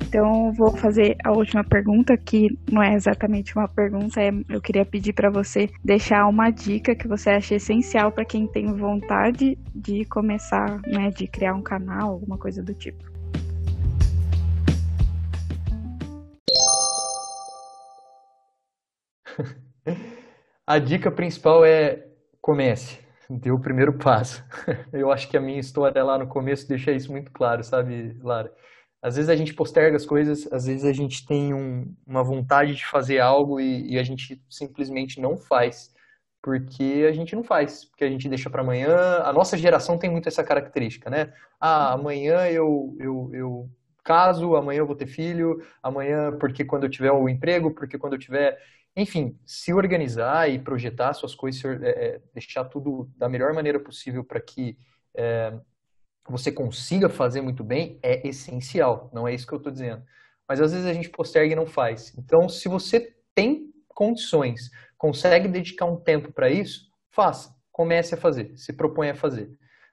Então, 0.10 0.52
vou 0.54 0.76
fazer 0.76 1.16
a 1.24 1.32
última 1.32 1.64
pergunta, 1.64 2.18
que 2.18 2.58
não 2.72 2.82
é 2.82 2.96
exatamente 2.96 3.56
uma 3.56 3.68
pergunta, 3.68 4.20
é, 4.20 4.32
eu 4.50 4.60
queria 4.60 4.84
pedir 4.84 5.14
para 5.14 5.30
você 5.30 5.70
deixar 5.86 6.26
uma 6.26 6.50
dica 6.50 6.96
que 6.96 7.08
você 7.08 7.30
acha 7.30 7.54
essencial 7.54 8.12
para 8.12 8.26
quem 8.26 8.48
tem 8.48 8.74
vontade 8.74 9.56
de 9.76 10.06
começar, 10.06 10.82
né, 10.88 11.12
de 11.12 11.28
criar 11.28 11.54
um 11.54 11.62
canal, 11.62 12.14
alguma 12.14 12.40
coisa 12.40 12.64
do 12.64 12.74
tipo. 12.74 13.04
A 20.66 20.80
dica 20.80 21.12
principal 21.12 21.64
é 21.64 22.04
comece, 22.42 22.98
dê 23.30 23.52
o 23.52 23.60
primeiro 23.60 23.94
passo. 23.94 24.44
Eu 24.92 25.12
acho 25.12 25.30
que 25.30 25.38
a 25.38 25.42
minha 25.42 25.60
história 25.60 26.04
lá 26.04 26.18
no 26.18 26.26
começo 26.26 26.68
deixa 26.68 26.92
isso 26.92 27.12
muito 27.12 27.32
claro, 27.32 27.64
sabe, 27.64 28.18
Lara? 28.24 28.52
Às 29.02 29.16
vezes 29.16 29.30
a 29.30 29.36
gente 29.36 29.54
posterga 29.54 29.96
as 29.96 30.06
coisas, 30.06 30.52
às 30.52 30.66
vezes 30.66 30.84
a 30.84 30.92
gente 30.92 31.26
tem 31.26 31.54
um, 31.54 31.96
uma 32.06 32.24
vontade 32.24 32.76
de 32.76 32.86
fazer 32.86 33.20
algo 33.20 33.60
e, 33.60 33.94
e, 33.94 34.00
a 34.00 34.04
gente 34.04 34.42
simplesmente 34.50 35.22
não 35.22 35.38
faz, 35.38 35.94
porque 36.42 37.06
a 37.08 37.12
gente 37.14 37.36
não 37.36 37.44
faz, 37.44 37.86
porque 37.86 38.04
a 38.04 38.10
gente 38.10 38.28
deixa 38.28 38.50
para 38.50 38.62
amanhã. 38.62 39.22
A 39.24 39.32
nossa 39.32 39.58
geração 39.58 39.98
tem 39.98 40.10
muito 40.10 40.28
essa 40.28 40.44
característica, 40.44 41.10
né? 41.10 41.34
Ah, 41.60 41.94
amanhã 41.94 42.48
eu, 42.48 42.96
eu, 43.00 43.30
eu 43.34 43.70
caso, 44.04 44.56
amanhã 44.56 44.80
eu 44.80 44.88
vou 44.88 44.96
ter 44.96 45.08
filho, 45.08 45.64
amanhã 45.84 46.38
porque 46.38 46.66
quando 46.66 46.84
eu 46.86 46.90
tiver 46.90 47.12
o 47.12 47.30
emprego, 47.30 47.72
porque 47.72 47.98
quando 47.98 48.14
eu 48.14 48.20
tiver. 48.20 48.60
Enfim, 48.96 49.40
se 49.46 49.74
organizar 49.74 50.50
e 50.50 50.60
projetar 50.60 51.14
suas 51.14 51.36
coisas, 51.36 51.64
é, 51.82 51.90
é, 51.90 52.22
deixar 52.34 52.66
tudo 52.66 53.10
da 53.16 53.30
melhor 53.30 53.54
maneira 53.54 53.80
possível 53.80 54.24
para 54.24 54.42
que 54.42 54.78
é, 55.16 55.54
você 56.32 56.52
consiga 56.52 57.10
fazer 57.10 57.42
muito 57.42 57.64
bem 57.64 58.00
é 58.02 58.28
essencial, 58.28 59.10
não 59.14 59.28
é 59.28 59.34
isso 59.34 59.48
que 59.48 59.54
eu 59.54 59.58
estou 59.58 59.72
dizendo. 59.72 60.04
Mas 60.48 60.60
às 60.60 60.72
vezes 60.72 60.88
a 60.88 60.94
gente 60.94 61.10
posterga 61.10 61.54
e 61.54 61.56
não 61.56 61.66
faz. 61.66 62.14
Então, 62.18 62.50
se 62.50 62.68
você 62.68 63.16
tem 63.36 63.72
condições, 63.88 64.70
consegue 64.98 65.48
dedicar 65.48 65.86
um 65.86 65.98
tempo 65.98 66.32
para 66.32 66.50
isso, 66.50 66.92
faça, 67.10 67.56
comece 67.72 68.16
a 68.16 68.18
fazer, 68.18 68.58
se 68.58 68.74
propõe 68.74 69.10
a 69.10 69.16
fazer. 69.16 69.52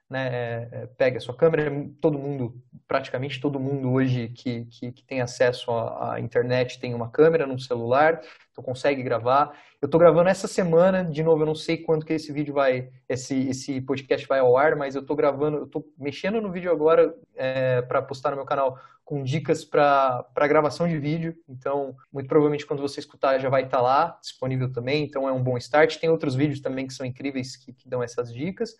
Né, 0.09 0.27
é, 0.27 0.69
é, 0.71 0.87
pegue 0.97 1.17
a 1.17 1.19
sua 1.19 1.35
câmera, 1.35 1.69
todo 1.99 2.17
mundo, 2.17 2.61
praticamente 2.87 3.41
todo 3.41 3.59
mundo 3.59 3.91
hoje 3.91 4.29
que, 4.29 4.65
que, 4.65 4.91
que 4.93 5.03
tem 5.03 5.19
acesso 5.19 5.69
à, 5.71 6.13
à, 6.13 6.19
internet 6.19 6.79
tem 6.79 6.93
uma 6.93 7.09
câmera 7.09 7.45
no 7.45 7.59
celular, 7.59 8.21
então 8.51 8.63
consegue 8.63 9.03
gravar. 9.03 9.51
Eu 9.81 9.87
estou 9.87 9.99
gravando 9.99 10.29
essa 10.29 10.47
semana, 10.47 11.03
de 11.03 11.21
novo, 11.21 11.41
eu 11.41 11.45
não 11.45 11.55
sei 11.55 11.77
quando 11.77 12.05
que 12.05 12.13
esse 12.13 12.31
vídeo 12.31 12.53
vai, 12.53 12.89
esse, 13.09 13.49
esse 13.49 13.81
podcast 13.81 14.25
vai 14.27 14.39
ao 14.39 14.55
ar, 14.55 14.77
mas 14.77 14.95
eu 14.95 15.01
estou 15.01 15.15
gravando, 15.15 15.57
eu 15.57 15.65
estou 15.65 15.85
mexendo 15.97 16.39
no 16.39 16.51
vídeo 16.51 16.71
agora 16.71 17.13
é, 17.35 17.81
para 17.81 18.01
postar 18.01 18.31
no 18.31 18.37
meu 18.37 18.45
canal 18.45 18.79
com 19.03 19.23
dicas 19.23 19.63
para 19.63 20.25
gravação 20.47 20.87
de 20.87 20.97
vídeo, 20.97 21.35
então 21.47 21.95
muito 22.11 22.27
provavelmente 22.27 22.65
quando 22.65 22.81
você 22.81 22.99
escutar 22.99 23.39
já 23.39 23.49
vai 23.49 23.63
estar 23.63 23.77
tá 23.77 23.83
lá, 23.83 24.17
disponível 24.21 24.71
também, 24.71 25.03
então 25.03 25.27
é 25.27 25.31
um 25.33 25.43
bom 25.43 25.57
start. 25.57 25.97
Tem 25.97 26.09
outros 26.09 26.33
vídeos 26.33 26.61
também 26.61 26.87
que 26.87 26.93
são 26.93 27.05
incríveis 27.05 27.57
que, 27.57 27.73
que 27.73 27.89
dão 27.89 28.01
essas 28.01 28.33
dicas 28.33 28.75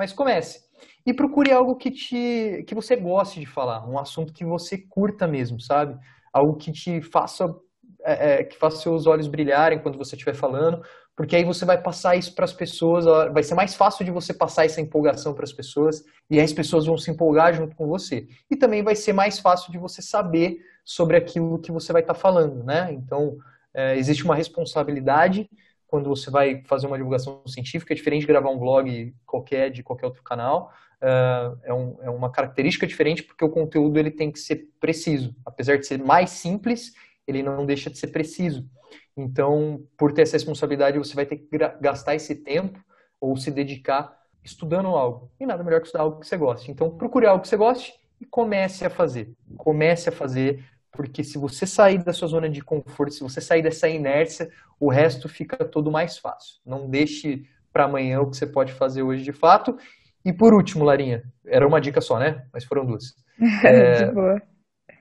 mas 0.00 0.14
comece. 0.14 0.64
E 1.04 1.12
procure 1.12 1.52
algo 1.52 1.76
que, 1.76 1.90
te, 1.90 2.64
que 2.66 2.74
você 2.74 2.96
goste 2.96 3.38
de 3.38 3.44
falar, 3.44 3.86
um 3.86 3.98
assunto 3.98 4.32
que 4.32 4.46
você 4.46 4.78
curta 4.78 5.28
mesmo, 5.28 5.60
sabe? 5.60 5.94
Algo 6.32 6.56
que 6.56 6.72
te 6.72 7.02
faça, 7.02 7.54
é, 8.02 8.40
é, 8.40 8.44
que 8.44 8.56
faça 8.56 8.78
seus 8.78 9.06
olhos 9.06 9.28
brilharem 9.28 9.78
quando 9.78 9.98
você 9.98 10.14
estiver 10.16 10.34
falando, 10.34 10.82
porque 11.14 11.36
aí 11.36 11.44
você 11.44 11.66
vai 11.66 11.76
passar 11.82 12.16
isso 12.16 12.34
para 12.34 12.46
as 12.46 12.52
pessoas, 12.54 13.04
vai 13.30 13.42
ser 13.42 13.54
mais 13.54 13.74
fácil 13.74 14.02
de 14.06 14.10
você 14.10 14.32
passar 14.32 14.64
essa 14.64 14.80
empolgação 14.80 15.34
para 15.34 15.44
as 15.44 15.52
pessoas, 15.52 16.02
e 16.30 16.38
aí 16.38 16.44
as 16.44 16.52
pessoas 16.52 16.86
vão 16.86 16.96
se 16.96 17.10
empolgar 17.10 17.52
junto 17.52 17.76
com 17.76 17.86
você. 17.86 18.26
E 18.50 18.56
também 18.56 18.82
vai 18.82 18.96
ser 18.96 19.12
mais 19.12 19.38
fácil 19.38 19.70
de 19.70 19.76
você 19.76 20.00
saber 20.00 20.60
sobre 20.82 21.18
aquilo 21.18 21.58
que 21.58 21.70
você 21.70 21.92
vai 21.92 22.00
estar 22.00 22.14
tá 22.14 22.18
falando, 22.18 22.64
né? 22.64 22.90
Então, 22.90 23.36
é, 23.74 23.98
existe 23.98 24.24
uma 24.24 24.34
responsabilidade 24.34 25.46
quando 25.90 26.08
você 26.08 26.30
vai 26.30 26.62
fazer 26.66 26.86
uma 26.86 26.96
divulgação 26.96 27.42
científica, 27.46 27.92
é 27.92 27.96
diferente 27.96 28.20
de 28.20 28.28
gravar 28.28 28.48
um 28.50 28.58
blog 28.58 29.12
qualquer, 29.26 29.70
de 29.70 29.82
qualquer 29.82 30.06
outro 30.06 30.22
canal. 30.22 30.72
Uh, 31.02 31.58
é, 31.64 31.74
um, 31.74 31.98
é, 32.02 32.10
uma 32.10 32.30
característica 32.30 32.86
diferente 32.86 33.22
porque 33.22 33.44
o 33.44 33.48
conteúdo 33.48 33.98
ele 33.98 34.10
tem 34.10 34.30
que 34.30 34.38
ser 34.38 34.68
preciso. 34.78 35.34
Apesar 35.44 35.76
de 35.78 35.86
ser 35.86 35.98
mais 35.98 36.30
simples, 36.30 36.92
ele 37.26 37.42
não 37.42 37.66
deixa 37.66 37.90
de 37.90 37.98
ser 37.98 38.08
preciso. 38.08 38.68
Então, 39.16 39.84
por 39.98 40.12
ter 40.12 40.22
essa 40.22 40.36
responsabilidade, 40.36 40.98
você 40.98 41.14
vai 41.14 41.26
ter 41.26 41.36
que 41.36 41.48
gastar 41.80 42.14
esse 42.14 42.36
tempo 42.36 42.78
ou 43.20 43.36
se 43.36 43.50
dedicar 43.50 44.16
estudando 44.44 44.88
algo. 44.88 45.30
E 45.40 45.44
nada 45.44 45.64
melhor 45.64 45.80
que 45.80 45.86
estudar 45.86 46.04
algo 46.04 46.20
que 46.20 46.26
você 46.26 46.36
goste. 46.36 46.70
Então, 46.70 46.96
procure 46.96 47.26
algo 47.26 47.42
que 47.42 47.48
você 47.48 47.56
goste 47.56 47.92
e 48.20 48.24
comece 48.24 48.84
a 48.84 48.90
fazer. 48.90 49.32
Comece 49.56 50.08
a 50.08 50.12
fazer 50.12 50.64
porque 50.92 51.22
se 51.22 51.38
você 51.38 51.66
sair 51.66 52.02
da 52.02 52.12
sua 52.12 52.28
zona 52.28 52.48
de 52.48 52.62
conforto, 52.62 53.14
se 53.14 53.22
você 53.22 53.40
sair 53.40 53.62
dessa 53.62 53.88
inércia, 53.88 54.50
o 54.78 54.90
resto 54.90 55.28
fica 55.28 55.56
todo 55.64 55.90
mais 55.90 56.18
fácil. 56.18 56.56
Não 56.64 56.88
deixe 56.88 57.44
para 57.72 57.84
amanhã 57.84 58.20
o 58.20 58.30
que 58.30 58.36
você 58.36 58.46
pode 58.46 58.72
fazer 58.72 59.02
hoje 59.02 59.22
de 59.22 59.32
fato. 59.32 59.76
E 60.24 60.32
por 60.32 60.52
último, 60.52 60.84
Larinha, 60.84 61.22
era 61.46 61.66
uma 61.66 61.80
dica 61.80 62.00
só, 62.00 62.18
né? 62.18 62.44
Mas 62.52 62.64
foram 62.64 62.84
duas. 62.84 63.14
É, 63.64 64.04
de 64.04 64.12
boa. 64.12 64.42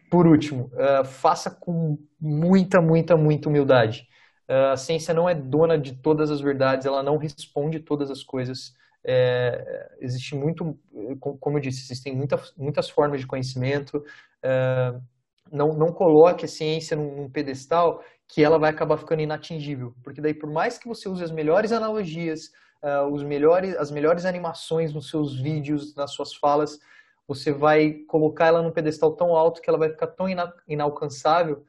Por 0.09 0.25
último, 0.25 0.71
uh, 0.73 1.03
faça 1.03 1.51
com 1.51 1.99
muita, 2.19 2.81
muita, 2.81 3.17
muita 3.17 3.49
humildade. 3.49 4.07
Uh, 4.49 4.71
a 4.71 4.77
ciência 4.77 5.13
não 5.13 5.29
é 5.29 5.35
dona 5.35 5.77
de 5.77 5.93
todas 5.93 6.31
as 6.31 6.41
verdades, 6.41 6.85
ela 6.85 7.03
não 7.03 7.17
responde 7.17 7.79
todas 7.79 8.09
as 8.09 8.23
coisas. 8.23 8.73
É, 9.03 9.95
existe 9.99 10.35
muito, 10.35 10.77
como 11.19 11.57
eu 11.57 11.61
disse, 11.61 11.83
existem 11.83 12.15
muita, 12.15 12.41
muitas 12.57 12.89
formas 12.89 13.21
de 13.21 13.27
conhecimento. 13.27 14.03
Uh, 14.43 15.01
não, 15.51 15.69
não 15.69 15.93
coloque 15.93 16.45
a 16.45 16.47
ciência 16.47 16.95
num, 16.95 17.15
num 17.15 17.29
pedestal 17.29 18.03
que 18.27 18.43
ela 18.43 18.59
vai 18.59 18.69
acabar 18.69 18.97
ficando 18.97 19.21
inatingível. 19.21 19.93
Porque 20.03 20.21
daí, 20.21 20.33
por 20.33 20.51
mais 20.51 20.77
que 20.77 20.87
você 20.87 21.09
use 21.09 21.23
as 21.23 21.31
melhores 21.31 21.71
analogias, 21.71 22.51
uh, 22.83 23.11
os 23.11 23.23
melhores, 23.23 23.75
as 23.75 23.91
melhores 23.91 24.25
animações 24.25 24.93
nos 24.93 25.09
seus 25.09 25.39
vídeos, 25.39 25.95
nas 25.95 26.13
suas 26.13 26.33
falas, 26.35 26.79
você 27.27 27.51
vai 27.51 27.93
colocar 28.07 28.47
ela 28.47 28.61
num 28.61 28.71
pedestal 28.71 29.15
tão 29.15 29.35
alto 29.35 29.61
que 29.61 29.69
ela 29.69 29.77
vai 29.77 29.89
ficar 29.89 30.07
tão 30.07 30.27
ina 30.27 30.51
inalcançável 30.67 31.63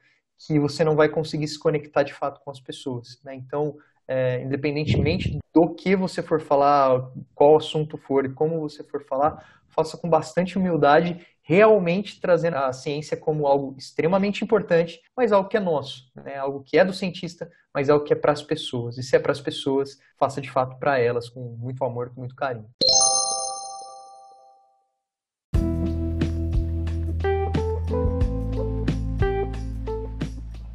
que 0.47 0.59
você 0.59 0.83
não 0.83 0.97
vai 0.97 1.09
conseguir 1.09 1.49
se 1.49 1.59
conectar 1.59 2.03
de 2.03 2.15
fato 2.15 2.41
com 2.43 2.51
as 2.51 2.61
pessoas. 2.61 3.21
Né? 3.23 3.35
Então, 3.35 3.75
é, 4.09 4.43
independentemente 4.43 5.39
do 5.55 5.75
que 5.75 5.95
você 5.95 6.23
for 6.23 6.41
falar, 6.41 7.11
qual 7.35 7.57
assunto 7.57 7.99
for 7.99 8.25
e 8.25 8.33
como 8.33 8.61
você 8.61 8.83
for 8.83 9.05
falar, 9.05 9.63
faça 9.69 9.99
com 9.99 10.09
bastante 10.09 10.59
humildade 10.59 11.27
realmente 11.51 12.21
trazendo 12.21 12.59
a 12.59 12.73
ciência 12.73 13.17
como 13.17 13.45
algo 13.45 13.75
extremamente 13.77 14.45
importante, 14.45 15.01
mas 15.17 15.33
algo 15.33 15.49
que 15.49 15.57
é 15.57 15.61
nosso, 15.61 16.09
né? 16.15 16.37
algo 16.37 16.63
que 16.63 16.79
é 16.79 16.85
do 16.85 16.93
cientista, 16.93 17.51
mas 17.75 17.91
algo 17.91 18.05
que 18.05 18.13
é 18.13 18.17
para 18.17 18.31
as 18.31 18.41
pessoas. 18.41 18.97
E 18.97 19.03
se 19.03 19.17
é 19.17 19.19
para 19.19 19.33
as 19.33 19.41
pessoas, 19.41 19.99
faça 20.17 20.41
de 20.41 20.49
fato 20.49 20.79
para 20.79 21.01
elas, 21.01 21.29
com 21.29 21.41
muito 21.59 21.85
amor, 21.85 22.11
com 22.11 22.21
muito 22.21 22.37
carinho. 22.37 22.71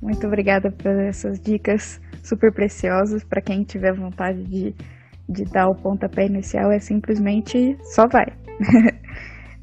Muito 0.02 0.28
obrigada 0.28 0.72
por 0.72 0.92
essas 0.92 1.40
dicas 1.40 2.02
super 2.22 2.52
preciosas. 2.52 3.24
Para 3.24 3.40
quem 3.40 3.64
tiver 3.64 3.94
vontade 3.94 4.44
de, 4.44 4.76
de 5.30 5.46
dar 5.46 5.70
o 5.70 5.76
pontapé 5.76 6.26
inicial, 6.26 6.70
é 6.70 6.80
simplesmente 6.80 7.78
só 7.82 8.10
vai. 8.10 8.28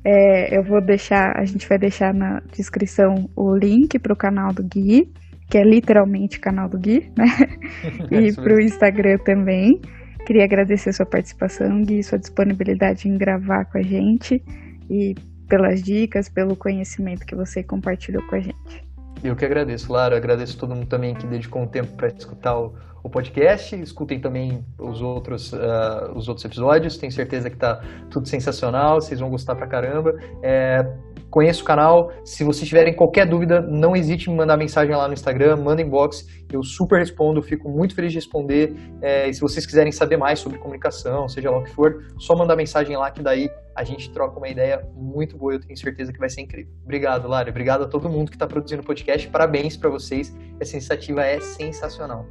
É, 0.04 0.56
eu 0.56 0.62
vou 0.64 0.80
deixar, 0.84 1.32
a 1.36 1.44
gente 1.44 1.68
vai 1.68 1.78
deixar 1.78 2.12
na 2.12 2.40
descrição 2.52 3.30
o 3.36 3.54
link 3.54 3.98
para 3.98 4.12
o 4.12 4.16
canal 4.16 4.52
do 4.52 4.62
Gui, 4.62 5.12
que 5.48 5.58
é 5.58 5.62
literalmente 5.62 6.40
canal 6.40 6.68
do 6.68 6.78
Gui, 6.78 7.12
né? 7.16 7.26
e 8.10 8.32
para 8.34 8.54
o 8.54 8.60
Instagram 8.60 9.18
também. 9.24 9.80
Queria 10.26 10.44
agradecer 10.44 10.92
sua 10.92 11.06
participação, 11.06 11.82
Gui, 11.82 12.02
sua 12.02 12.18
disponibilidade 12.18 13.08
em 13.08 13.16
gravar 13.16 13.64
com 13.66 13.78
a 13.78 13.82
gente 13.82 14.42
e 14.90 15.14
pelas 15.48 15.82
dicas, 15.82 16.28
pelo 16.28 16.56
conhecimento 16.56 17.26
que 17.26 17.34
você 17.34 17.62
compartilhou 17.62 18.22
com 18.26 18.36
a 18.36 18.40
gente. 18.40 18.92
Eu 19.22 19.36
que 19.36 19.44
agradeço, 19.44 19.92
Lara. 19.92 20.16
Agradeço 20.16 20.58
todo 20.58 20.74
mundo 20.74 20.86
também 20.86 21.14
que 21.14 21.26
dedicou 21.26 21.62
um 21.62 21.66
tempo 21.66 21.96
para 21.96 22.08
escutar 22.08 22.58
o, 22.58 22.74
o 23.02 23.10
podcast. 23.10 23.74
Escutem 23.80 24.20
também 24.20 24.64
os 24.78 25.02
outros, 25.02 25.52
uh, 25.52 26.12
os 26.14 26.28
outros 26.28 26.44
episódios. 26.44 26.96
Tenho 26.96 27.12
certeza 27.12 27.50
que 27.50 27.56
tá 27.56 27.82
tudo 28.10 28.28
sensacional. 28.28 29.00
Vocês 29.00 29.20
vão 29.20 29.30
gostar 29.30 29.54
pra 29.54 29.66
caramba. 29.66 30.14
É, 30.42 30.84
conheço 31.30 31.62
o 31.62 31.64
canal. 31.64 32.12
Se 32.24 32.44
vocês 32.44 32.68
tiverem 32.68 32.94
qualquer 32.94 33.26
dúvida, 33.26 33.60
não 33.60 33.96
hesite 33.96 34.30
em 34.30 34.36
mandar 34.36 34.56
mensagem 34.56 34.94
lá 34.94 35.08
no 35.08 35.14
Instagram, 35.14 35.56
manda 35.56 35.82
inbox. 35.82 36.26
Eu 36.52 36.62
super 36.62 36.98
respondo, 36.98 37.42
fico 37.42 37.68
muito 37.68 37.94
feliz 37.94 38.12
de 38.12 38.18
responder. 38.18 38.74
É, 39.00 39.28
e 39.28 39.34
se 39.34 39.40
vocês 39.40 39.64
quiserem 39.64 39.90
saber 39.90 40.16
mais 40.16 40.38
sobre 40.38 40.58
comunicação, 40.58 41.26
seja 41.28 41.50
lá 41.50 41.58
o 41.58 41.64
que 41.64 41.70
for, 41.70 42.04
só 42.18 42.36
mandar 42.36 42.54
mensagem 42.54 42.96
lá 42.96 43.10
que 43.10 43.22
daí 43.22 43.48
a 43.74 43.84
gente 43.84 44.10
troca 44.12 44.36
uma 44.36 44.48
ideia 44.48 44.86
muito 44.94 45.36
boa. 45.36 45.54
Eu 45.54 45.60
tenho 45.60 45.76
certeza 45.76 46.12
que 46.12 46.18
vai 46.18 46.28
ser 46.28 46.42
incrível. 46.42 46.70
Obrigado, 46.84 47.26
Lara. 47.26 47.48
Obrigado 47.48 47.84
a 47.84 47.88
todo 47.88 48.08
mundo 48.08 48.30
que 48.30 48.36
está 48.36 48.46
produzindo 48.46 48.82
podcast. 48.82 49.26
Parabéns 49.28 49.76
para 49.76 49.88
vocês. 49.88 50.36
Essa 50.60 50.72
iniciativa 50.72 51.24
é 51.24 51.40
sensacional. 51.40 52.26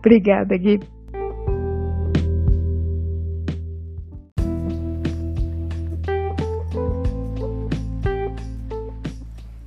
Obrigada, 0.00 0.56
Gui. 0.56 0.80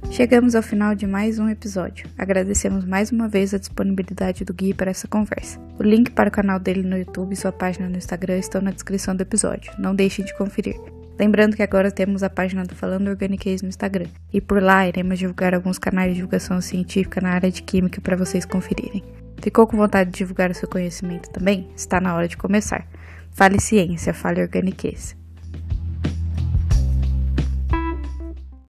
Chegamos 0.10 0.56
ao 0.56 0.62
final 0.62 0.94
de 0.96 1.08
mais 1.08 1.40
um 1.40 1.50
episódio. 1.50 2.08
Agradecemos 2.18 2.86
mais 2.86 3.12
uma 3.12 3.28
vez 3.28 3.54
a 3.54 3.58
disponibilidade 3.58 4.44
do 4.44 4.54
Gui 4.54 4.74
para 4.74 4.92
essa 4.92 5.08
conversa. 5.08 5.60
O 5.80 5.84
link 5.84 6.12
para 6.12 6.30
o 6.30 6.32
canal 6.32 6.60
dele 6.60 6.84
no 6.84 6.98
YouTube 6.98 7.34
e 7.34 7.36
sua 7.36 7.52
página 7.52 7.88
no 7.88 7.98
Instagram 7.98 8.38
estão 8.38 8.62
na 8.62 8.72
descrição 8.72 9.16
do 9.16 9.22
episódio. 9.22 9.72
Não 9.80 9.96
deixem 9.96 10.26
de 10.26 10.36
conferir. 10.36 10.76
Lembrando 11.20 11.56
que 11.56 11.64
agora 11.64 11.92
temos 11.92 12.24
a 12.24 12.30
página 12.30 12.64
do 12.64 12.76
Falando 12.76 13.08
Organiquez 13.08 13.62
no 13.62 13.70
Instagram, 13.70 14.08
e 14.32 14.42
por 14.42 14.62
lá 14.62 14.88
iremos 14.88 15.20
divulgar 15.20 15.54
alguns 15.54 15.78
canais 15.78 16.10
de 16.10 16.16
divulgação 16.16 16.60
científica 16.60 17.22
na 17.22 17.30
área 17.30 17.52
de 17.52 17.62
química 17.62 18.02
para 18.02 18.18
vocês 18.18 18.46
conferirem. 18.46 19.04
Ficou 19.44 19.68
com 19.68 19.76
vontade 19.76 20.10
de 20.10 20.20
divulgar 20.20 20.50
o 20.50 20.54
seu 20.54 20.70
conhecimento 20.70 21.30
também? 21.30 21.68
Está 21.76 22.00
na 22.00 22.16
hora 22.16 22.30
de 22.30 22.38
começar. 22.38 22.88
Fale 23.30 23.60
ciência, 23.60 24.14
fale 24.14 24.42
organiquez. 24.42 25.18